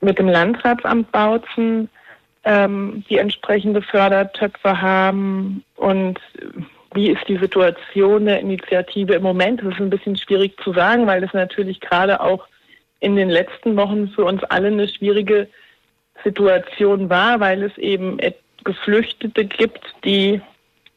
[0.02, 1.90] mit dem Landratsamt Bautzen,
[2.44, 6.20] ähm, die entsprechende Fördertöpfe haben und
[6.94, 9.62] wie ist die Situation der Initiative im Moment?
[9.62, 12.48] Das ist ein bisschen schwierig zu sagen, weil es natürlich gerade auch
[13.00, 15.48] in den letzten Wochen für uns alle eine schwierige
[16.24, 18.20] Situation war, weil es eben
[18.64, 20.42] Geflüchtete gibt, die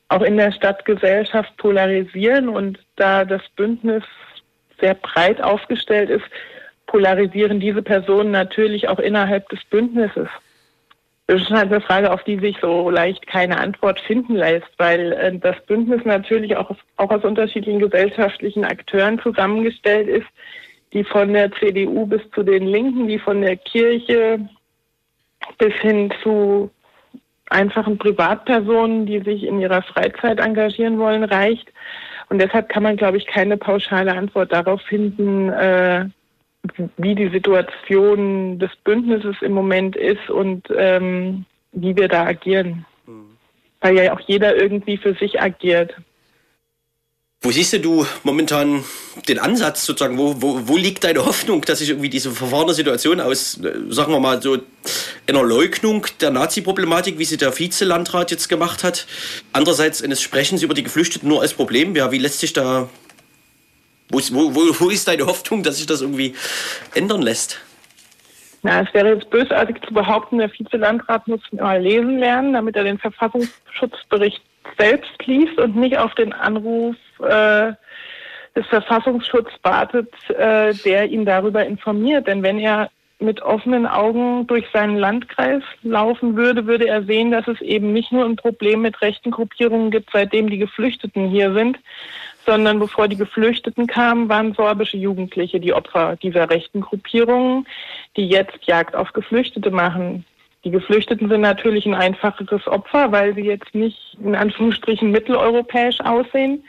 [0.09, 4.03] auch in der Stadtgesellschaft polarisieren und da das Bündnis
[4.81, 6.25] sehr breit aufgestellt ist,
[6.87, 10.29] polarisieren diese Personen natürlich auch innerhalb des Bündnisses.
[11.27, 15.13] Das ist halt eine Frage, auf die sich so leicht keine Antwort finden lässt, weil
[15.13, 20.27] äh, das Bündnis natürlich auch, auch aus unterschiedlichen gesellschaftlichen Akteuren zusammengestellt ist,
[20.93, 24.41] die von der CDU bis zu den Linken, die von der Kirche
[25.59, 26.71] bis hin zu
[27.49, 31.73] einfachen Privatpersonen, die sich in ihrer Freizeit engagieren wollen, reicht.
[32.29, 36.07] Und deshalb kann man, glaube ich, keine pauschale Antwort darauf finden, äh,
[36.97, 42.85] wie die Situation des Bündnisses im Moment ist und ähm, wie wir da agieren.
[43.07, 43.37] Mhm.
[43.81, 45.95] Weil ja auch jeder irgendwie für sich agiert.
[47.45, 48.85] Wo siehst du momentan
[49.29, 50.17] den Ansatz sozusagen?
[50.17, 54.13] Wo, wo, wo liegt deine Hoffnung, dass sich irgendwie diese verfahrene Situation aus, äh, sagen
[54.13, 54.59] wir mal, so
[55.27, 59.09] einer Leugnung der Nazi-Problematik, wie sie der Vizelandrat jetzt gemacht hat,
[59.53, 62.89] andererseits eines Sprechens über die Geflüchteten nur als Problem, ja, wie lässt sich da,
[64.13, 66.35] wo ist, wo, wo, ist deine Hoffnung, dass sich das irgendwie
[66.95, 67.61] ändern lässt?
[68.63, 72.85] Na, es wäre jetzt bösartig zu behaupten, der Vizelandrat muss mal lesen lernen, damit er
[72.85, 74.43] den Verfassungsschutzbericht
[74.79, 77.73] selbst liest und nicht auf den Anruf äh,
[78.55, 82.29] des Verfassungsschutzes wartet, äh, der ihn darüber informiert.
[82.29, 87.49] Denn wenn er mit offenen Augen durch seinen Landkreis laufen würde, würde er sehen, dass
[87.49, 91.79] es eben nicht nur ein Problem mit rechten Gruppierungen gibt, seitdem die Geflüchteten hier sind,
[92.47, 97.67] sondern bevor die Geflüchteten kamen, waren sorbische Jugendliche die Opfer dieser rechten Gruppierungen,
[98.17, 100.25] die jetzt Jagd auf Geflüchtete machen.
[100.65, 106.65] Die Geflüchteten sind natürlich ein einfacheres Opfer, weil sie jetzt nicht in Anführungsstrichen mitteleuropäisch aussehen.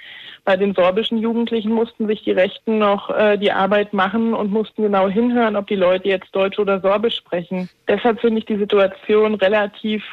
[0.45, 4.81] Bei den sorbischen Jugendlichen mussten sich die Rechten noch äh, die Arbeit machen und mussten
[4.81, 7.69] genau hinhören, ob die Leute jetzt Deutsch oder Sorbisch sprechen.
[7.87, 10.03] Deshalb finde ich die Situation relativ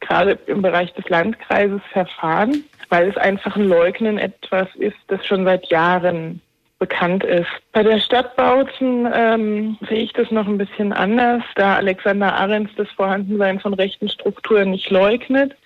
[0.00, 5.44] gerade im Bereich des Landkreises verfahren, weil es einfach ein Leugnen etwas ist, das schon
[5.44, 6.40] seit Jahren
[6.78, 7.48] bekannt ist.
[7.72, 12.70] Bei der Stadt Bautzen ähm, sehe ich das noch ein bisschen anders, da Alexander Ahrens
[12.76, 15.56] das Vorhandensein von rechten Strukturen nicht leugnet.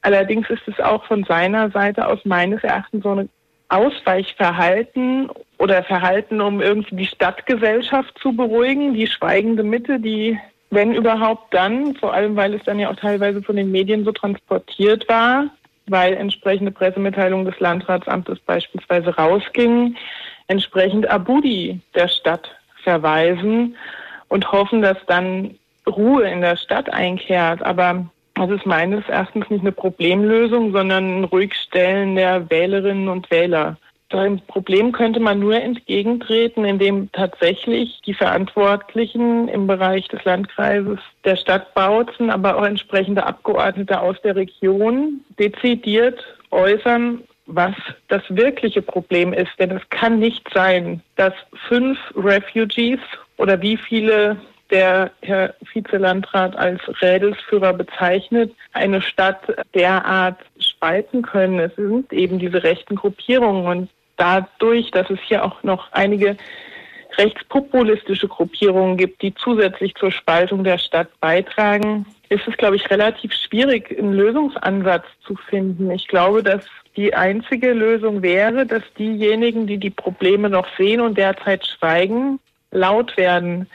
[0.00, 3.28] Allerdings ist es auch von seiner Seite aus meines Erachtens so eine
[3.68, 10.38] Ausweichverhalten oder Verhalten, um irgendwie die Stadtgesellschaft zu beruhigen, die schweigende Mitte, die,
[10.72, 14.12] wenn überhaupt dann, vor allem weil es dann ja auch teilweise von den Medien so
[14.12, 15.50] transportiert war,
[15.86, 19.98] weil entsprechende Pressemitteilungen des Landratsamtes beispielsweise rausgingen,
[20.46, 22.48] entsprechend Abudi der Stadt
[22.82, 23.76] verweisen
[24.28, 27.62] und hoffen, dass dann Ruhe in der Stadt einkehrt.
[27.62, 33.76] Aber das ist meines Erachtens nicht eine Problemlösung, sondern ein Ruhigstellen der Wählerinnen und Wähler.
[34.12, 41.36] Dem Problem könnte man nur entgegentreten, indem tatsächlich die Verantwortlichen im Bereich des Landkreises der
[41.36, 47.74] Stadt Bautzen, aber auch entsprechende Abgeordnete aus der Region dezidiert äußern, was
[48.08, 49.52] das wirkliche Problem ist.
[49.58, 51.32] Denn es kann nicht sein, dass
[51.68, 53.00] fünf Refugees
[53.38, 54.36] oder wie viele
[54.70, 59.40] der Herr Vizelandrat als Rädelsführer bezeichnet, eine Stadt
[59.74, 61.58] derart spalten können.
[61.58, 66.36] Es sind eben diese rechten Gruppierungen und dadurch, dass es hier auch noch einige
[67.18, 73.32] rechtspopulistische Gruppierungen gibt, die zusätzlich zur Spaltung der Stadt beitragen, ist es, glaube ich, relativ
[73.32, 75.90] schwierig, einen Lösungsansatz zu finden.
[75.90, 76.64] Ich glaube, dass
[76.96, 82.38] die einzige Lösung wäre, dass diejenigen, die die Probleme noch sehen und derzeit schweigen,
[82.70, 83.68] laut werden,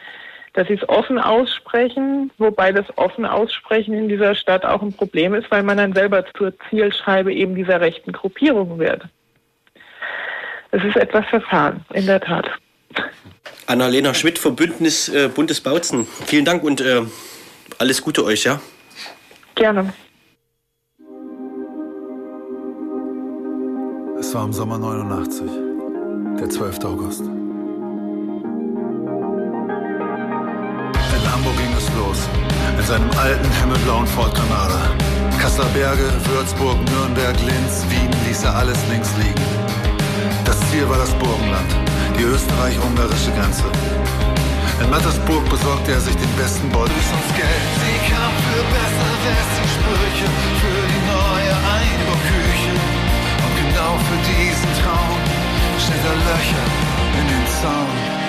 [0.53, 5.35] dass sie es offen aussprechen, wobei das offen aussprechen in dieser Stadt auch ein Problem
[5.35, 9.03] ist, weil man dann selber zur Zielscheibe eben dieser rechten Gruppierung wird.
[10.77, 12.45] Es ist etwas verfahren, in der Tat.
[13.65, 16.05] Annalena Schmidt vom Bündnis äh, Bundesbautzen.
[16.27, 17.01] Vielen Dank und äh,
[17.79, 18.61] alles Gute euch, ja?
[19.55, 19.91] Gerne.
[24.19, 25.49] Es war im Sommer 89,
[26.39, 26.85] der 12.
[26.85, 27.21] August.
[27.21, 27.31] In
[31.31, 32.29] Hamburg ging es los,
[32.77, 34.95] in seinem alten himmelblauen Ford Granada.
[35.41, 39.86] Kasseler Berge, Würzburg, Nürnberg, Linz, Wien ließ er alles links liegen.
[40.77, 41.71] Ziel war das Burgenland,
[42.19, 43.63] die österreich-ungarische Grenze.
[44.79, 46.93] In Mattersburg besorgte er sich den besten Beutel.
[46.93, 50.29] uns Geld, sie kam für besser Westensprüche,
[50.61, 52.73] für die neue Einbauküche.
[53.45, 55.17] Und genau für diesen Traum
[55.81, 56.65] steht er Löcher
[57.19, 58.26] in den Zaun.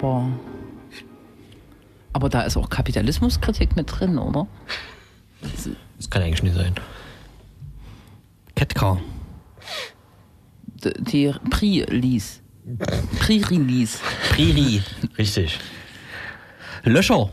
[0.00, 0.28] Aber,
[2.14, 4.46] aber da ist auch Kapitalismuskritik mit drin, oder?
[5.96, 6.74] Das kann eigentlich nicht sein.
[10.82, 12.40] D- Die Pre-Release.
[13.20, 13.98] Pre-Release.
[14.30, 14.82] Priri.
[15.18, 15.58] Richtig.
[16.84, 17.30] Löscher.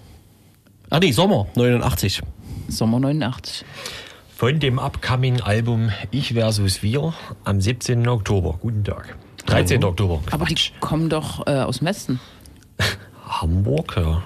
[0.90, 2.22] Ah nee, Sommer 89.
[2.70, 3.66] Sommer 89.
[4.36, 7.14] Von dem upcoming Album Ich versus Wir
[7.46, 8.08] am 17.
[8.08, 8.58] Oktober.
[8.62, 9.16] Guten Tag.
[9.48, 9.84] 13.
[9.84, 10.22] Oktober.
[10.32, 12.20] Aber die kommen doch äh, aus dem Westen.
[13.42, 14.24] Hamburg, ja.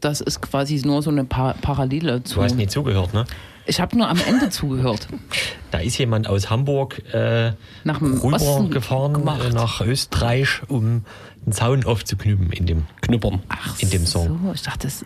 [0.00, 2.36] Das ist quasi nur so eine pa Parallele zu.
[2.36, 3.26] Du hast nie zugehört, ne?
[3.66, 5.06] Ich habe nur am Ende zugehört.
[5.70, 7.52] Da ist jemand aus Hamburg äh,
[7.84, 9.44] Nach dem Osten rübergefahren gemacht.
[9.44, 11.04] äh, nach Österreich, um
[11.46, 13.40] den Zaun aufzuknüpfen in dem, Knüppern.
[13.48, 14.40] Ach in dem Song.
[14.44, 15.04] So, ich dachte, es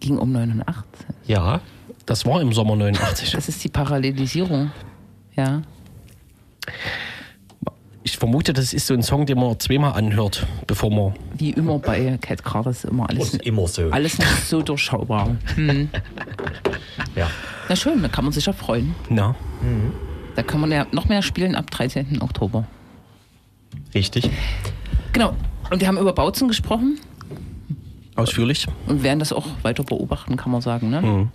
[0.00, 0.84] ging um 89.
[1.26, 1.60] Ja,
[2.06, 3.30] Das war im Sommer 89.
[3.30, 4.72] Das ist die Parallelisierung.
[5.36, 5.62] Ja.
[8.02, 11.14] Ich vermute, das ist so ein Song, den man zweimal anhört, bevor man.
[11.34, 13.90] Wie immer bei Cat Carter ist immer alles, Ist immer so.
[13.90, 15.36] alles nicht so durchschaubar.
[15.56, 15.88] Hm.
[17.16, 17.28] Ja.
[17.68, 18.94] Na schön, da kann man sich ja freuen.
[19.08, 19.34] Na,
[20.36, 22.20] Da kann man ja noch mehr spielen ab 13.
[22.22, 22.66] Oktober.
[23.94, 24.30] Richtig.
[25.12, 25.34] Genau.
[25.70, 26.98] Und wir haben über Bautzen gesprochen
[28.16, 28.66] ausführlich.
[28.86, 30.90] und werden das auch weiter beobachten, kann man sagen.
[30.90, 31.00] Ne?
[31.02, 31.28] Mhm.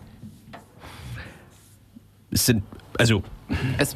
[2.32, 2.64] Es sind,
[2.98, 3.24] also,
[3.78, 3.96] Es,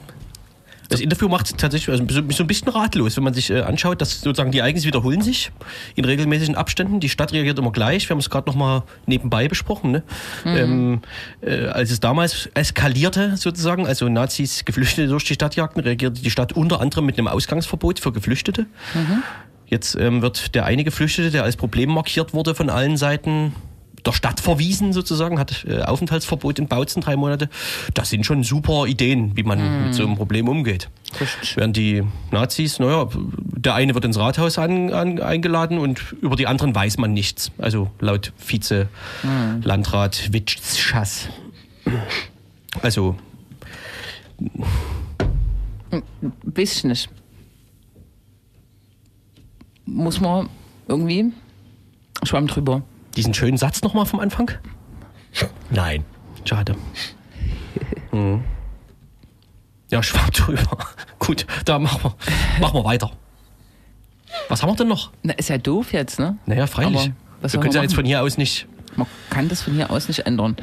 [0.90, 4.22] das Interview macht tatsächlich also so, ein bisschen ratlos, wenn man sich äh, anschaut, dass
[4.22, 5.52] sozusagen die Ereignisse wiederholen sich
[5.96, 7.00] in regelmäßigen Abständen.
[7.00, 8.10] Die Stadt reagiert immer gleich.
[8.10, 9.92] Wir haben es gerade noch mal nebenbei besprochen.
[9.92, 10.04] Ne?
[10.46, 11.02] Ähm,
[11.42, 16.32] äh, als es damals eskalierte, sozusagen, also Nazis Geflüchtete durch die Stadt jagten, reagierte die
[16.32, 18.66] Stadt unter anderem mit einem Ausgangsverbot für Geflüchtete.
[19.68, 23.54] Jetzt ähm, wird der eine Geflüchtete, der als Problem markiert wurde von allen Seiten,
[24.06, 27.50] der Stadt verwiesen sozusagen, hat äh, Aufenthaltsverbot in Bautzen drei Monate.
[27.94, 30.90] Das sind schon super Ideen, wie man mit so einem Problem umgeht.
[31.56, 36.48] Während die Nazis, naja, der eine wird ins Rathaus an, an, eingeladen und über die
[36.48, 37.52] anderen weiß man nichts.
[37.58, 41.30] Also laut Vize-Landrat Witschas.
[42.82, 43.16] Also,
[46.44, 47.10] weiß ich nicht.
[49.86, 50.50] Muss man
[50.88, 51.34] irgendwie
[52.24, 52.84] schwamm drüber.
[53.20, 54.52] Diesen schönen Satz nochmal vom Anfang?
[55.70, 56.06] Nein.
[56.46, 56.76] Schade.
[58.12, 58.44] Hm.
[59.92, 60.78] Ja, schwamm drüber.
[61.20, 63.12] Gut, da machen wir, machen wir weiter.
[64.48, 65.12] Was haben wir denn noch?
[65.22, 66.38] Na, ist ja doof jetzt, ne?
[66.46, 66.96] Naja, freilich.
[66.98, 68.68] Aber was wir können man ja jetzt von hier aus nicht.
[68.96, 70.56] Man kann das von hier aus nicht ändern.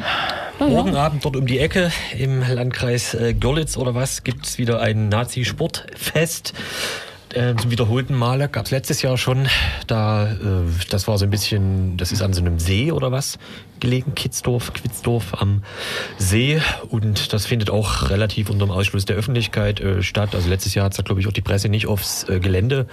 [0.59, 0.73] Na ja.
[0.73, 4.81] Morgen Abend dort um die Ecke im Landkreis äh, Görlitz oder was gibt es wieder
[4.81, 6.55] ein Nazi-Sportfest.
[7.37, 9.47] Äh, zum wiederholten Male gab es letztes Jahr schon.
[9.87, 10.37] Da, äh,
[10.89, 13.39] das war so ein bisschen, das ist an so einem See oder was
[13.79, 15.63] gelegen, Kitzdorf, Quitzdorf am
[16.17, 16.63] See.
[16.89, 20.35] Und das findet auch relativ unter dem Ausschluss der Öffentlichkeit äh, statt.
[20.35, 22.87] Also letztes Jahr hat es, glaube ich, auch die Presse nicht aufs äh, Gelände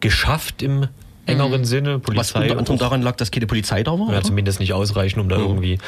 [0.00, 0.88] geschafft im
[1.26, 1.96] engeren Sinne.
[1.96, 2.02] Was
[2.32, 4.12] Polizei unter anderem auch- daran lag, dass keine Polizei da war?
[4.12, 5.78] ja, zumindest nicht ausreichen, um da irgendwie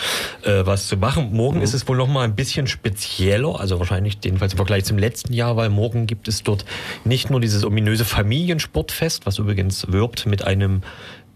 [0.44, 1.32] äh, was zu machen.
[1.32, 4.98] Morgen ist es wohl noch mal ein bisschen spezieller, also wahrscheinlich jedenfalls im Vergleich zum
[4.98, 6.64] letzten Jahr, weil morgen gibt es dort
[7.04, 10.82] nicht nur dieses ominöse Familiensportfest, was übrigens wirbt mit einem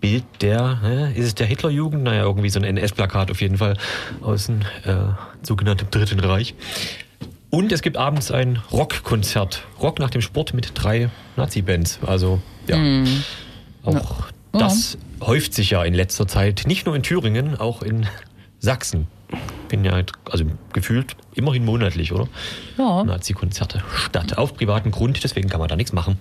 [0.01, 2.03] Bild der, hä, ist es der Hitlerjugend?
[2.05, 3.76] Naja, irgendwie so ein NS-Plakat auf jeden Fall
[4.20, 4.97] aus dem äh,
[5.42, 6.55] sogenannten Dritten Reich.
[7.49, 9.62] Und es gibt abends ein Rockkonzert.
[9.80, 12.01] Rock nach dem Sport mit drei Nazi-Bands.
[12.05, 12.76] Also, ja.
[13.87, 14.61] Auch Ja.
[14.61, 18.07] das häuft sich ja in letzter Zeit, nicht nur in Thüringen, auch in
[18.59, 19.07] Sachsen.
[19.68, 20.00] Bin ja,
[20.30, 22.28] also gefühlt immerhin monatlich, oder?
[22.78, 23.02] Ja.
[23.02, 24.38] Nazi-Konzerte statt.
[24.38, 26.18] Auf privaten Grund, deswegen kann man da nichts machen.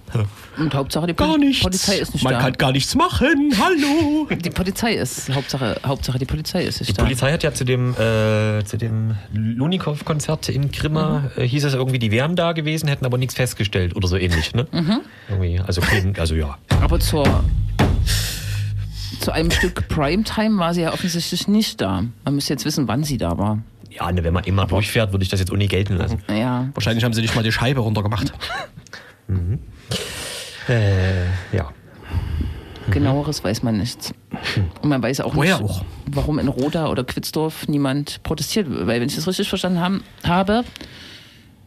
[0.58, 1.64] Und Hauptsache die Gar Poli nichts.
[1.64, 2.40] Polizei ist nicht Man da.
[2.40, 3.54] kann gar nichts machen.
[3.60, 4.28] Hallo.
[4.36, 7.04] die Polizei ist Hauptsache, Hauptsache die Polizei ist nicht Die da.
[7.04, 12.00] Polizei hat ja zu dem, äh, zu dem Lunikow-Konzert in Grimma, äh, hieß es irgendwie,
[12.00, 14.54] die wären da gewesen, hätten aber nichts festgestellt oder so ähnlich.
[14.56, 14.66] Ne?
[15.30, 15.82] Irgendwie, also,
[16.18, 16.58] also ja.
[16.82, 17.26] Aber zur,
[19.20, 22.04] zu einem Stück Primetime war sie ja offensichtlich nicht da.
[22.24, 23.60] Man müsste jetzt wissen, wann sie da war.
[23.90, 26.22] Ja, ne, wenn man immer durchfährt, würde ich das jetzt ohne gelten lassen.
[26.30, 26.70] Ja.
[26.74, 28.34] Wahrscheinlich haben sie nicht mal die Scheibe runtergemacht.
[30.68, 31.26] Äh,
[31.56, 31.70] ja.
[32.90, 34.14] Genaueres weiß man nicht.
[34.82, 35.86] Und man weiß auch Woher nicht, auch?
[36.08, 38.68] warum in Roda oder Quitzdorf niemand protestiert.
[38.70, 40.64] Weil, wenn ich das richtig verstanden haben, habe,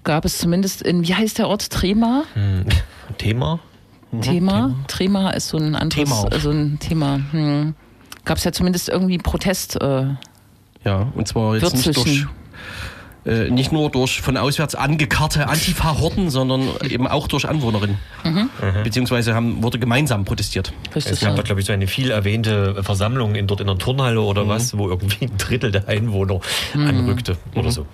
[0.04, 1.70] gab es zumindest in, wie heißt der Ort?
[1.70, 2.24] Trema?
[3.18, 3.60] Thema?
[4.20, 4.74] Thema?
[4.88, 7.20] Trema ist so ein anderes, Thema so ein Thema.
[7.30, 7.74] Hm.
[8.24, 9.80] Gab es ja zumindest irgendwie Protest.
[9.80, 10.06] Äh,
[10.84, 12.26] Ja, und zwar jetzt nicht durch.
[13.26, 17.98] Äh, nicht nur durch von auswärts angekarrte Antifa-Horden, sondern eben auch durch Anwohnerinnen.
[18.84, 20.72] Beziehungsweise haben, wurde gemeinsam protestiert.
[20.94, 23.76] richtig, Es gab da, glaube ich, so eine viel erwähnte Versammlung in, dort in der
[23.76, 26.40] Turnhalle oder was, wo irgendwie ein Drittel der Einwohner
[26.74, 27.86] anrückte oder so.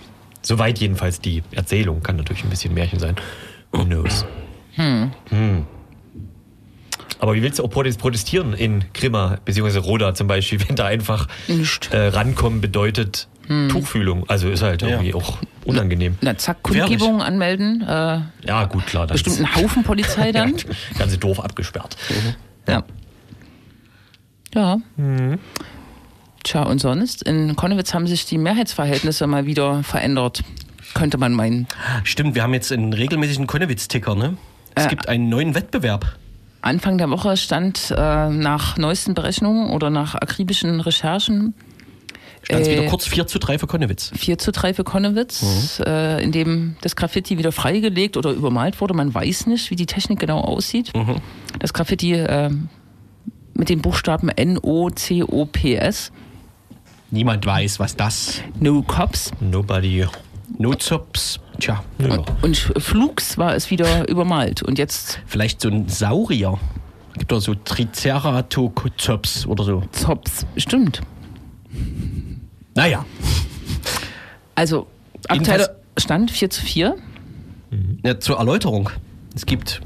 [0.43, 2.03] Soweit jedenfalls die Erzählung.
[2.03, 3.17] Kann natürlich ein bisschen Märchen sein.
[3.73, 4.25] Who knows?
[4.75, 5.11] Hm.
[7.19, 10.87] Aber wie willst du auch protes- protestieren in Grimma, beziehungsweise Roda zum Beispiel, wenn da
[10.87, 11.29] einfach
[11.91, 13.29] äh, rankommen bedeutet
[13.69, 14.25] Tuchfühlung.
[14.31, 15.37] Also ist halt irgendwie auch
[15.67, 16.17] unangenehm.
[16.23, 17.83] Na, zack, Kundgebung anmelden.
[17.83, 19.07] Äh, Ja, gut, klar.
[19.07, 20.55] dann bestimmt ein Haufen Polizei dann.
[20.99, 21.95] ganze Dorf abgesperrt.
[22.67, 22.83] Ja.
[24.55, 24.79] Ja.
[26.43, 27.23] Tja, und sonst?
[27.23, 30.43] In Konnewitz haben sich die Mehrheitsverhältnisse mal wieder verändert.
[30.95, 31.67] Könnte man meinen.
[32.05, 34.39] Stimmt, wir haben jetzt einen regelmäßigen Konnewitz-Ticker, ne?
[34.75, 34.89] Es Äh.
[34.89, 36.17] gibt einen neuen Wettbewerb.
[36.65, 41.55] Anfang der Woche stand äh, nach neuesten Berechnungen oder nach akribischen Recherchen
[42.43, 44.11] Stand Äh, wieder kurz 4 zu 3 für Konnewitz.
[44.15, 48.93] 4 zu 3 für Konnewitz, äh, in dem das Graffiti wieder freigelegt oder übermalt wurde.
[48.95, 50.93] Man weiß nicht, wie die Technik genau aussieht.
[51.59, 52.51] Das Graffiti äh,
[53.55, 56.12] mit den Buchstaben N-O-C-O-P-S,
[57.11, 58.41] Niemand weiß, was das.
[58.59, 59.31] No Cops.
[59.41, 60.05] Nobody.
[60.59, 61.39] No Zops.
[61.61, 64.63] Tja, Und, und flugs war es wieder übermalt.
[64.63, 66.59] Und jetzt vielleicht so ein Saurier.
[67.17, 69.83] Gibt doch so Triceratops oder so.
[69.93, 70.47] Zops.
[70.57, 71.01] Stimmt.
[72.75, 73.05] Naja,
[74.57, 74.87] Also,
[75.29, 76.97] aktueller Stand 4 zu 4.
[78.05, 78.91] ja, zur Erläuterung.
[79.35, 79.81] Es gibt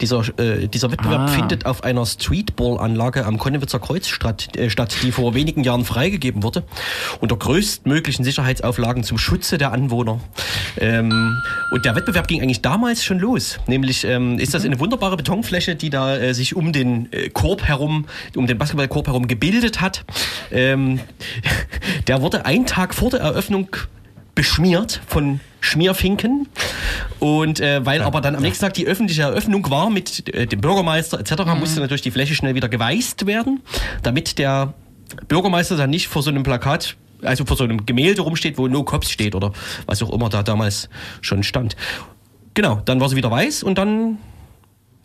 [0.00, 1.28] dieser, äh, dieser Wettbewerb Ah.
[1.28, 6.42] findet auf einer Streetball-Anlage am Konnewitzer Kreuz statt, äh, statt, die vor wenigen Jahren freigegeben
[6.42, 6.64] wurde,
[7.20, 10.20] unter größtmöglichen Sicherheitsauflagen zum Schutze der Anwohner.
[10.78, 11.36] Ähm,
[11.70, 13.58] und der Wettbewerb ging eigentlich damals schon los.
[13.66, 17.62] Nämlich ähm, ist das eine wunderbare Betonfläche, die da äh, sich um den äh, Korb
[17.64, 20.04] herum, um den Basketballkorb herum gebildet hat.
[20.50, 21.00] Ähm,
[22.06, 23.68] der wurde einen Tag vor der Eröffnung
[24.40, 26.48] beschmiert von Schmierfinken.
[27.18, 30.62] Und äh, weil aber dann am nächsten Tag die öffentliche Eröffnung war mit äh, dem
[30.62, 33.60] Bürgermeister etc., musste natürlich die Fläche schnell wieder geweißt werden,
[34.02, 34.72] damit der
[35.28, 38.82] Bürgermeister dann nicht vor so einem Plakat, also vor so einem Gemälde rumsteht, wo No
[38.82, 39.52] Cops steht oder
[39.84, 40.88] was auch immer da damals
[41.20, 41.76] schon stand.
[42.54, 44.16] Genau, dann war sie wieder weiß und dann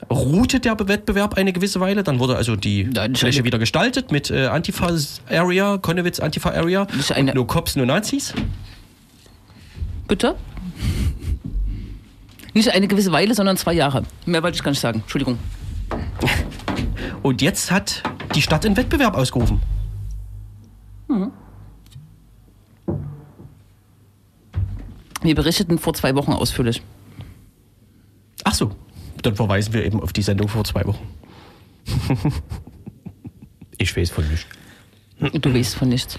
[0.10, 2.04] ruhte der Wettbewerb eine gewisse Weile.
[2.04, 6.88] Dann wurde also die Fläche wieder gestaltet mit äh, Antifa-Area, Konnewitz Antifa-Area,
[7.34, 8.34] No Cops, No Nazis.
[10.08, 10.36] Bitte?
[12.54, 14.04] Nicht eine gewisse Weile, sondern zwei Jahre.
[14.26, 15.02] Mehr wollte ich gar nicht sagen.
[15.02, 15.38] Entschuldigung.
[17.22, 18.04] Und jetzt hat
[18.34, 19.62] die Stadt einen Wettbewerb ausgerufen.
[25.22, 26.82] Wir berichteten vor zwei Wochen ausführlich.
[28.44, 28.72] Ach so,
[29.22, 31.08] dann verweisen wir eben auf die Sendung vor zwei Wochen.
[33.78, 34.48] Ich weiß von nicht.
[35.20, 36.18] Du weißt von nichts.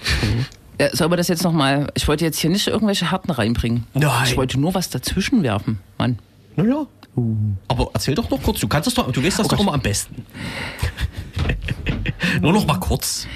[0.79, 1.91] Ja, soll man das jetzt nochmal?
[1.95, 3.85] Ich wollte jetzt hier nicht irgendwelche Harten reinbringen.
[3.93, 4.11] Nein.
[4.25, 6.19] Ich wollte nur was dazwischen werfen, Mann.
[6.55, 6.85] Naja.
[7.67, 9.81] Aber erzähl doch noch kurz, du kannst das doch, du weißt das doch immer am
[9.81, 10.23] besten.
[12.41, 13.27] Nur noch mal kurz.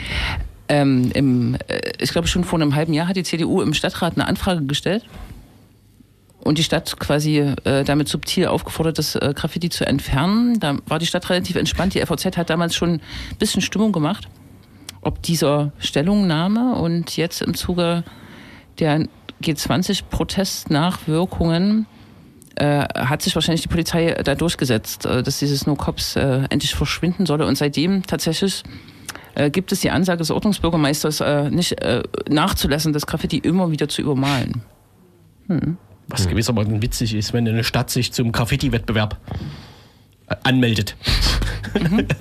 [0.68, 4.14] Ähm, im, äh, ich glaube, schon vor einem halben Jahr hat die CDU im Stadtrat
[4.16, 5.04] eine Anfrage gestellt
[6.44, 10.60] und die Stadt quasi äh, damit subtil aufgefordert, das äh, Graffiti zu entfernen.
[10.60, 11.94] Da war die Stadt relativ entspannt.
[11.94, 13.02] Die FVZ hat damals schon ein
[13.40, 14.28] bisschen Stimmung gemacht.
[15.02, 18.04] Ob dieser Stellungnahme und jetzt im Zuge
[18.80, 19.08] der
[19.42, 21.88] G20-Protestnachwirkungen
[22.56, 26.76] äh, hat sich wahrscheinlich die Polizei da durchgesetzt, äh, dass dieses No Cops äh, endlich
[26.76, 27.48] verschwinden solle.
[27.48, 28.64] Und seitdem tatsächlich
[29.36, 33.90] äh, gibt es die Ansage des Ordnungsbürgermeisters, äh, nicht äh, nachzulassen, das Graffiti immer wieder
[33.90, 34.62] zu übermalen.
[36.08, 39.18] Was gewissermaßen witzig ist, wenn eine Stadt sich zum Graffiti-Wettbewerb
[40.28, 40.36] äh,
[41.74, 42.18] anmeldet.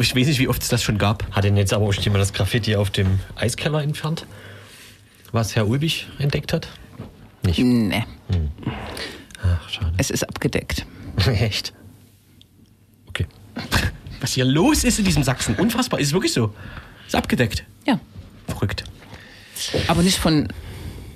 [0.00, 1.24] ich weiß nicht, wie oft es das schon gab.
[1.32, 4.26] Hat denn jetzt aber auch schon jemand das Graffiti auf dem Eiskeller entfernt?
[5.32, 6.68] Was Herr Ulbich entdeckt hat?
[7.44, 7.58] Nicht.
[7.58, 8.04] Nee,
[9.42, 9.92] Ach, schade.
[9.96, 10.86] es ist abgedeckt.
[11.26, 11.72] Echt?
[13.08, 13.26] Okay.
[14.20, 16.54] Was hier los ist in diesem Sachsen, unfassbar, ist wirklich so.
[17.06, 17.64] Ist abgedeckt.
[17.86, 17.98] Ja,
[18.46, 18.84] Verrückt.
[19.88, 20.48] aber nicht von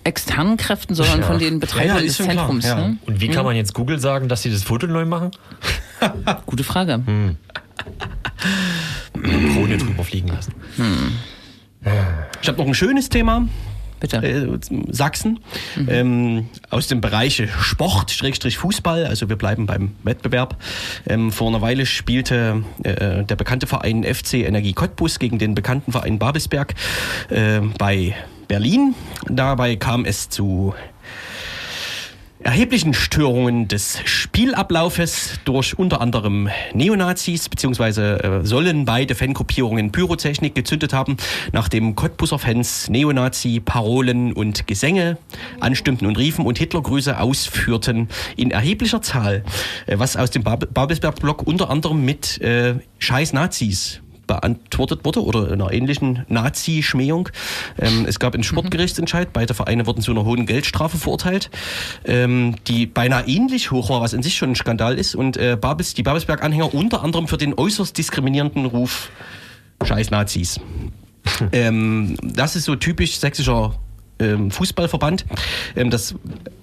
[0.03, 1.27] externen Kräften, sondern Ja.
[1.27, 2.65] von den Betreibern Ja, des Zentrums.
[2.65, 2.75] ja.
[2.89, 2.99] Ne?
[3.07, 5.31] Und wie kann man jetzt Google sagen, dass sie das Foto neu machen?
[6.47, 7.03] Gute Frage.
[9.39, 10.55] Krone drüber fliegen lassen.
[12.43, 13.47] Ich habe noch ein schönes Thema.
[13.99, 14.17] Bitte.
[14.19, 14.59] äh,
[14.91, 15.41] Sachsen
[15.89, 19.07] ähm, aus dem Bereich Sport, Schrägstrich Fußball.
[19.07, 20.57] Also wir bleiben beim Wettbewerb.
[21.09, 25.93] Ähm, vor einer Weile spielte äh, der bekannte Verein FC Energie Cottbus gegen den bekannten
[25.93, 26.75] Verein Babelsberg
[27.31, 28.15] äh, bei
[28.49, 28.95] Berlin.
[29.29, 30.75] Dabei kam es zu
[32.47, 40.93] erheblichen Störungen des Spielablaufes durch unter anderem Neonazis, beziehungsweise äh, sollen beide Fangruppierungen Pyrotechnik gezündet
[40.93, 41.17] haben,
[41.53, 45.19] nachdem Cottbuser Fans Neonazi-Parolen und Gesänge
[45.59, 49.45] anstimmten und riefen und Hitlergrüße ausführten in erheblicher Zahl,
[49.87, 55.53] äh, was aus dem Bab Babelsberg-Block unter anderem mit äh, Scheiß Nazis beantwortet wurde oder
[55.53, 57.29] einer ähnlichen Nazi-Schmähung.
[57.79, 59.33] Ähm, es gab einen Sportgerichtsentscheid.
[59.33, 61.51] Beide Vereine wurden zu einer hohen Geldstrafe verurteilt,
[62.05, 65.15] ähm, die beinahe ähnlich hoch war, was in sich schon ein Skandal ist.
[65.15, 69.11] Und äh, Babels, die Babelsberg-Anhänger unter anderem für den äußerst diskriminierenden Ruf
[69.85, 70.61] Scheiß Nazis.
[71.53, 73.75] ähm, das ist so typisch sächsischer
[74.19, 75.27] ähm, Fußballverband.
[75.75, 76.15] Ähm, das,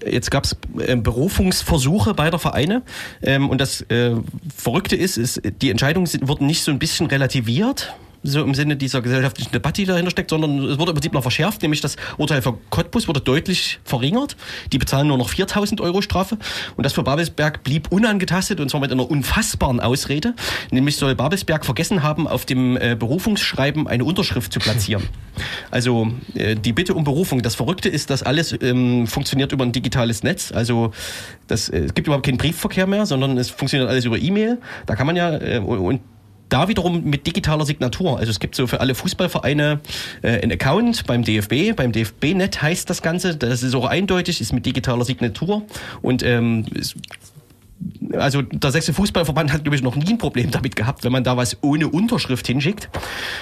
[0.05, 2.83] jetzt gab es ähm, Berufungsversuche beider Vereine.
[3.21, 4.15] Ähm, und das äh,
[4.55, 7.93] Verrückte ist, ist, die Entscheidungen sind, wurden nicht so ein bisschen relativiert.
[8.23, 11.21] So im Sinne dieser gesellschaftlichen Debatte, die dahinter steckt, sondern es wurde im Prinzip noch
[11.21, 14.37] verschärft, nämlich das Urteil für Cottbus wurde deutlich verringert.
[14.71, 16.37] Die bezahlen nur noch 4000 Euro Strafe.
[16.77, 20.33] Und das für Babelsberg blieb unangetastet und zwar mit einer unfassbaren Ausrede.
[20.71, 25.03] Nämlich soll Babelsberg vergessen haben, auf dem äh, Berufungsschreiben eine Unterschrift zu platzieren.
[25.71, 27.41] Also äh, die Bitte um Berufung.
[27.41, 30.51] Das Verrückte ist, dass alles ähm, funktioniert über ein digitales Netz.
[30.51, 30.91] Also
[31.47, 34.59] das, äh, es gibt überhaupt keinen Briefverkehr mehr, sondern es funktioniert alles über E-Mail.
[34.85, 36.01] Da kann man ja äh, und
[36.53, 38.19] da wiederum mit digitaler Signatur.
[38.19, 39.79] Also es gibt so für alle Fußballvereine
[40.21, 43.35] äh, einen Account beim DFB, beim DFB-Net heißt das Ganze.
[43.35, 45.63] Das ist auch eindeutig, ist mit digitaler Signatur
[46.03, 46.95] und ähm, ist
[48.17, 51.23] also der Sächsische Fußballverband hat, glaube ich, noch nie ein Problem damit gehabt, wenn man
[51.23, 52.87] da was ohne Unterschrift hinschickt.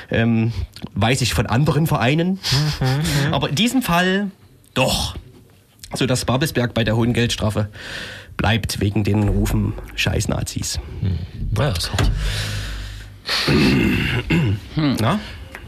[0.09, 0.53] Ähm,
[0.95, 2.39] weiß ich von anderen Vereinen.
[3.31, 4.31] Aber in diesem Fall
[4.73, 5.15] doch.
[5.93, 7.69] So dass Babelsberg bei der hohen Geldstrafe
[8.37, 10.79] bleibt wegen den Rufen Scheiß Nazis.
[11.57, 12.11] Ja, das ist hart.
[14.75, 15.19] Na?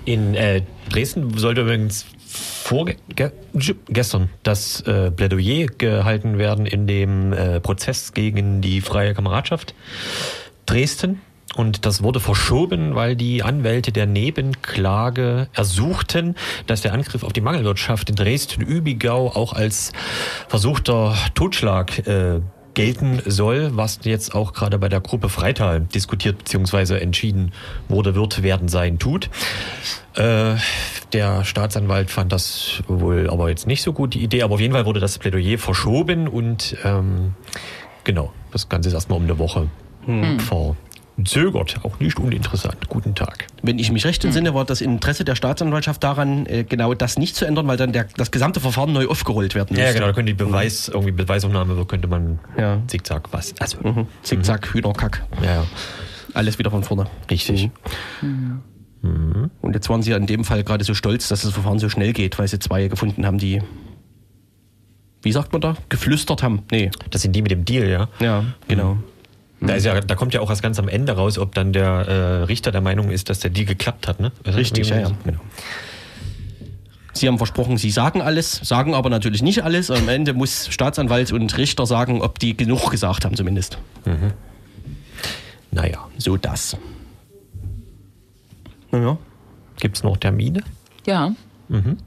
[0.05, 2.05] In äh, Dresden sollte übrigens
[3.89, 9.75] gestern das äh, Plädoyer gehalten werden in dem äh, Prozess gegen die freie Kameradschaft
[10.65, 11.21] Dresden.
[11.55, 16.35] Und das wurde verschoben, weil die Anwälte der Nebenklage ersuchten,
[16.65, 19.91] dass der Angriff auf die Mangelwirtschaft in Dresden-Übigau auch als
[20.47, 22.39] versuchter Totschlag äh,
[22.73, 26.97] gelten soll, was jetzt auch gerade bei der Gruppe Freital diskutiert bzw.
[26.97, 27.51] entschieden
[27.87, 29.29] wurde, wird, werden, sein, tut.
[30.15, 30.55] Äh,
[31.11, 34.73] der Staatsanwalt fand das wohl aber jetzt nicht so gut, die Idee, aber auf jeden
[34.73, 37.33] Fall wurde das Plädoyer verschoben und ähm,
[38.03, 39.67] genau, das Ganze ist erstmal um eine Woche
[41.15, 41.79] verzögert.
[41.83, 42.89] Auch nicht uninteressant.
[42.89, 43.47] Guten Tag.
[43.61, 47.35] Wenn ich mich recht entsinne, war das Interesse der Staatsanwaltschaft daran, äh, genau das nicht
[47.35, 49.93] zu ändern, weil dann der, das gesamte Verfahren neu aufgerollt werden Ja, müsste.
[49.95, 52.79] genau, da könnte die Beweis, irgendwie Beweisaufnahme, könnte man Ja.
[52.87, 53.53] zickzack was.
[53.59, 54.07] Also, Mhm.
[54.23, 55.23] Zickzack, Hühnerkack.
[55.43, 55.65] ja, ja,
[56.33, 57.05] Alles wieder von vorne.
[57.29, 57.69] richtig.
[59.01, 61.89] Und jetzt waren sie ja in dem Fall gerade so stolz, dass das Verfahren so
[61.89, 63.61] schnell geht, weil sie zwei gefunden haben, die,
[65.21, 66.63] wie sagt man da, geflüstert haben.
[66.71, 68.07] Nee, Das sind die mit dem Deal, ja.
[68.19, 68.97] ja, genau.
[69.65, 71.85] Da, ist ja, da kommt ja auch erst ganz am Ende raus, ob dann der
[71.89, 74.31] äh, Richter der Meinung ist, dass der Deal geklappt hat, ne?
[74.45, 75.11] Richtig, ja, ja.
[75.23, 75.39] Genau.
[77.13, 79.91] Sie haben versprochen, sie sagen alles, sagen aber natürlich nicht alles.
[79.91, 83.77] Am Ende muss Staatsanwalt und Richter sagen, ob die genug gesagt haben zumindest.
[85.71, 86.75] Naja, So das.
[88.91, 89.17] Naja.
[89.79, 90.61] gibt es noch Termine?
[91.05, 91.33] Ja,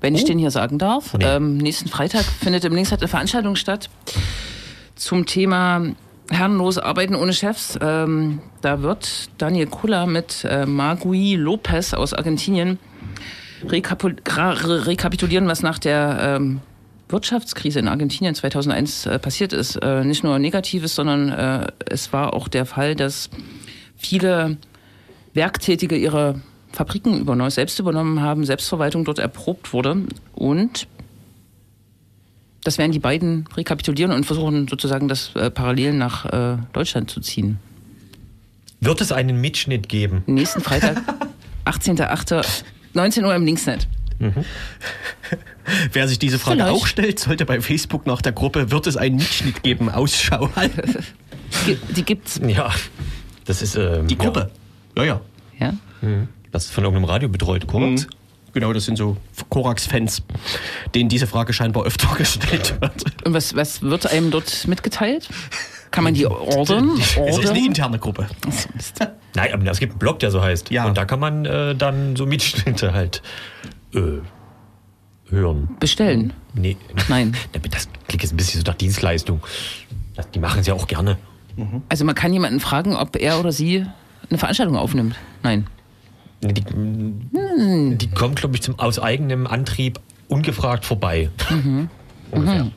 [0.01, 1.15] wenn ich den hier sagen darf.
[1.15, 1.25] Nee.
[1.25, 3.91] Ähm, nächsten Freitag findet im Linksat eine Veranstaltung statt
[4.97, 5.83] zum Thema
[6.31, 7.79] herrenlose Arbeiten ohne Chefs.
[7.81, 12.79] Ähm, da wird Daniel Kuller mit äh, Magui Lopez aus Argentinien
[13.64, 16.61] rekapitulieren, was nach der ähm,
[17.09, 19.77] Wirtschaftskrise in Argentinien 2001 äh, passiert ist.
[19.77, 23.31] Äh, nicht nur Negatives, sondern äh, es war auch der Fall, dass
[23.97, 24.57] viele
[25.33, 26.41] Werktätige ihre
[26.72, 30.03] Fabriken übernommen, selbst übernommen haben, Selbstverwaltung dort erprobt wurde.
[30.35, 30.89] Und
[32.67, 37.21] das werden die beiden rekapitulieren und versuchen sozusagen das äh, parallel nach äh, Deutschland zu
[37.21, 37.59] ziehen.
[38.81, 40.23] Wird es einen Mitschnitt geben?
[40.27, 40.99] Nächsten Freitag,
[41.64, 42.64] 18.08.
[42.95, 43.87] 19 Uhr im Linksnet.
[45.93, 46.75] Wer sich diese Frage Vielleicht.
[46.75, 49.91] auch stellt, sollte bei Facebook nach der Gruppe wird es einen Mitschnitt geben.
[49.91, 51.05] Ausschau halten.
[51.97, 52.41] Die gibt's.
[52.47, 52.71] Ja,
[53.45, 54.51] das ist ähm, Die Gruppe.
[54.97, 55.21] Ja, ja.
[55.59, 55.75] Ja?
[56.03, 56.09] Ja,
[56.51, 58.09] das ist von irgendeinem Radio betreut, korrekt?
[58.57, 59.19] Genau, das sind so
[59.51, 60.23] Korax-Fans,
[60.95, 63.05] denen diese Frage scheinbar öfter gestellt wird.
[63.27, 65.29] Und was, was wird einem dort mitgeteilt?
[65.91, 66.93] Kann man die ordern?
[66.99, 68.27] Es ist eine interne Gruppe.
[69.35, 70.71] Nein, aber es gibt einen Blog, der so heißt.
[70.71, 70.87] Ja.
[70.87, 73.21] Und da kann man äh, dann so Mitschnitte halt
[73.95, 74.23] äh,
[75.29, 75.77] hören.
[75.79, 76.33] Bestellen.
[76.55, 76.79] Nee.
[77.11, 77.37] Nein.
[77.71, 79.43] Das klingt jetzt ein bisschen so nach Dienstleistung.
[80.15, 81.19] Das, die machen es ja auch gerne.
[81.91, 83.85] Also man kann jemanden fragen, ob er oder sie
[84.31, 85.15] eine Veranstaltung aufnimmt.
[85.43, 85.67] Nein.
[86.43, 87.99] Die, Hm.
[87.99, 91.30] die kommen, glaube ich, zum, aus eigenem Antrieb ungefragt vorbei.
[92.30, 92.70] Ungefähr.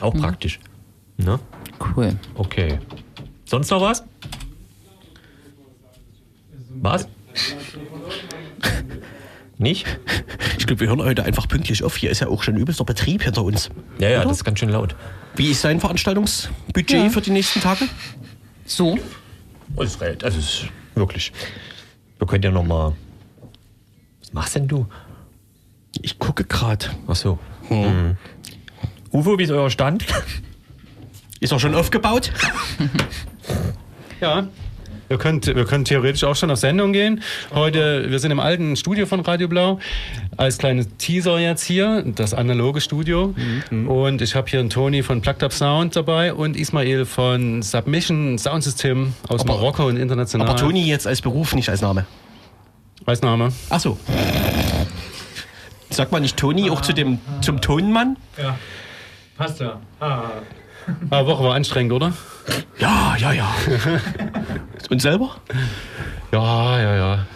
[0.00, 0.58] Auch praktisch.
[1.16, 1.38] Ne?
[1.96, 2.16] Cool.
[2.34, 2.78] Okay.
[3.44, 4.04] Sonst noch was?
[6.80, 7.08] Was?
[9.58, 9.86] Nicht?
[10.58, 11.96] Ich glaube, wir hören heute einfach pünktlich auf.
[11.96, 13.70] Hier ist ja auch schon übelster Betrieb hinter uns.
[13.98, 14.28] Ja, ja, Oder?
[14.28, 14.94] das ist ganz schön laut.
[15.34, 17.08] Wie ist dein Veranstaltungsbudget Ja.
[17.08, 17.86] für die nächsten Tage?
[18.66, 18.98] So.
[19.76, 20.64] Das ist, das ist
[20.94, 21.32] wirklich.
[22.18, 22.94] Wir können ja noch mal.
[24.20, 24.86] Was machst denn du?
[26.02, 26.86] Ich gucke gerade.
[27.06, 27.38] Ach so.
[27.70, 28.16] Mhm.
[29.12, 30.04] Uwe, wie ist euer Stand?
[31.40, 32.32] Ist er schon aufgebaut?
[34.20, 34.48] Ja.
[35.08, 37.22] Wir können, wir können theoretisch auch schon auf Sendung gehen.
[37.54, 39.78] Heute, wir sind im alten Studio von Radio Blau.
[40.36, 43.34] Als kleines Teaser jetzt hier, das analoge Studio.
[43.70, 48.36] Und ich habe hier einen Toni von Plugged Up Sound dabei und Ismail von Submission
[48.38, 50.46] Soundsystem aus Aber- Marokko und international.
[50.46, 52.04] Aber Toni jetzt als Beruf, nicht als Name.
[53.06, 53.50] Weiß Name.
[53.70, 53.98] Ach so.
[55.88, 58.18] Sagt man nicht Toni auch zu dem, zum Tonmann?
[58.36, 58.58] Ja.
[59.38, 59.80] Passt ja.
[60.00, 60.24] Ah.
[61.10, 62.12] Ah, Woche war anstrengend, oder?
[62.78, 63.54] Ja, ja, ja.
[64.90, 65.36] Und selber?
[66.32, 67.26] Ja, ja, ja.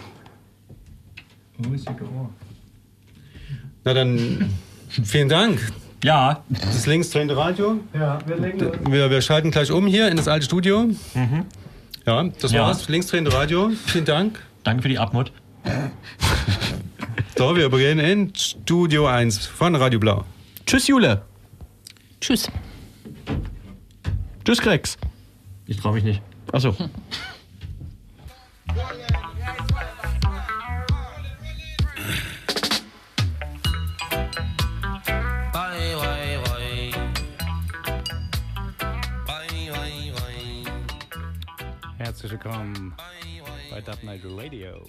[3.84, 4.50] Na dann,
[4.88, 5.60] vielen Dank.
[6.04, 6.42] Ja.
[6.48, 7.80] Das links Radio.
[7.94, 10.88] Ja, wir, wir schalten gleich um hier in das alte Studio.
[12.06, 12.62] Ja, das Ja.
[12.62, 12.88] war's.
[12.88, 13.70] Linksdrehende Radio.
[13.86, 14.40] Vielen Dank.
[14.64, 15.32] Danke für die Abmod.
[17.38, 20.24] So, wir übergehen in Studio 1 von Radio Blau.
[20.66, 21.22] Tschüss, Jule.
[22.20, 22.48] Tschüss.
[24.44, 24.98] Tschüss, Grex.
[25.66, 26.22] Ich traue mich nicht.
[26.50, 26.74] Achso.
[41.98, 42.94] Herzlich willkommen
[43.70, 44.84] bei Dub Night Radio.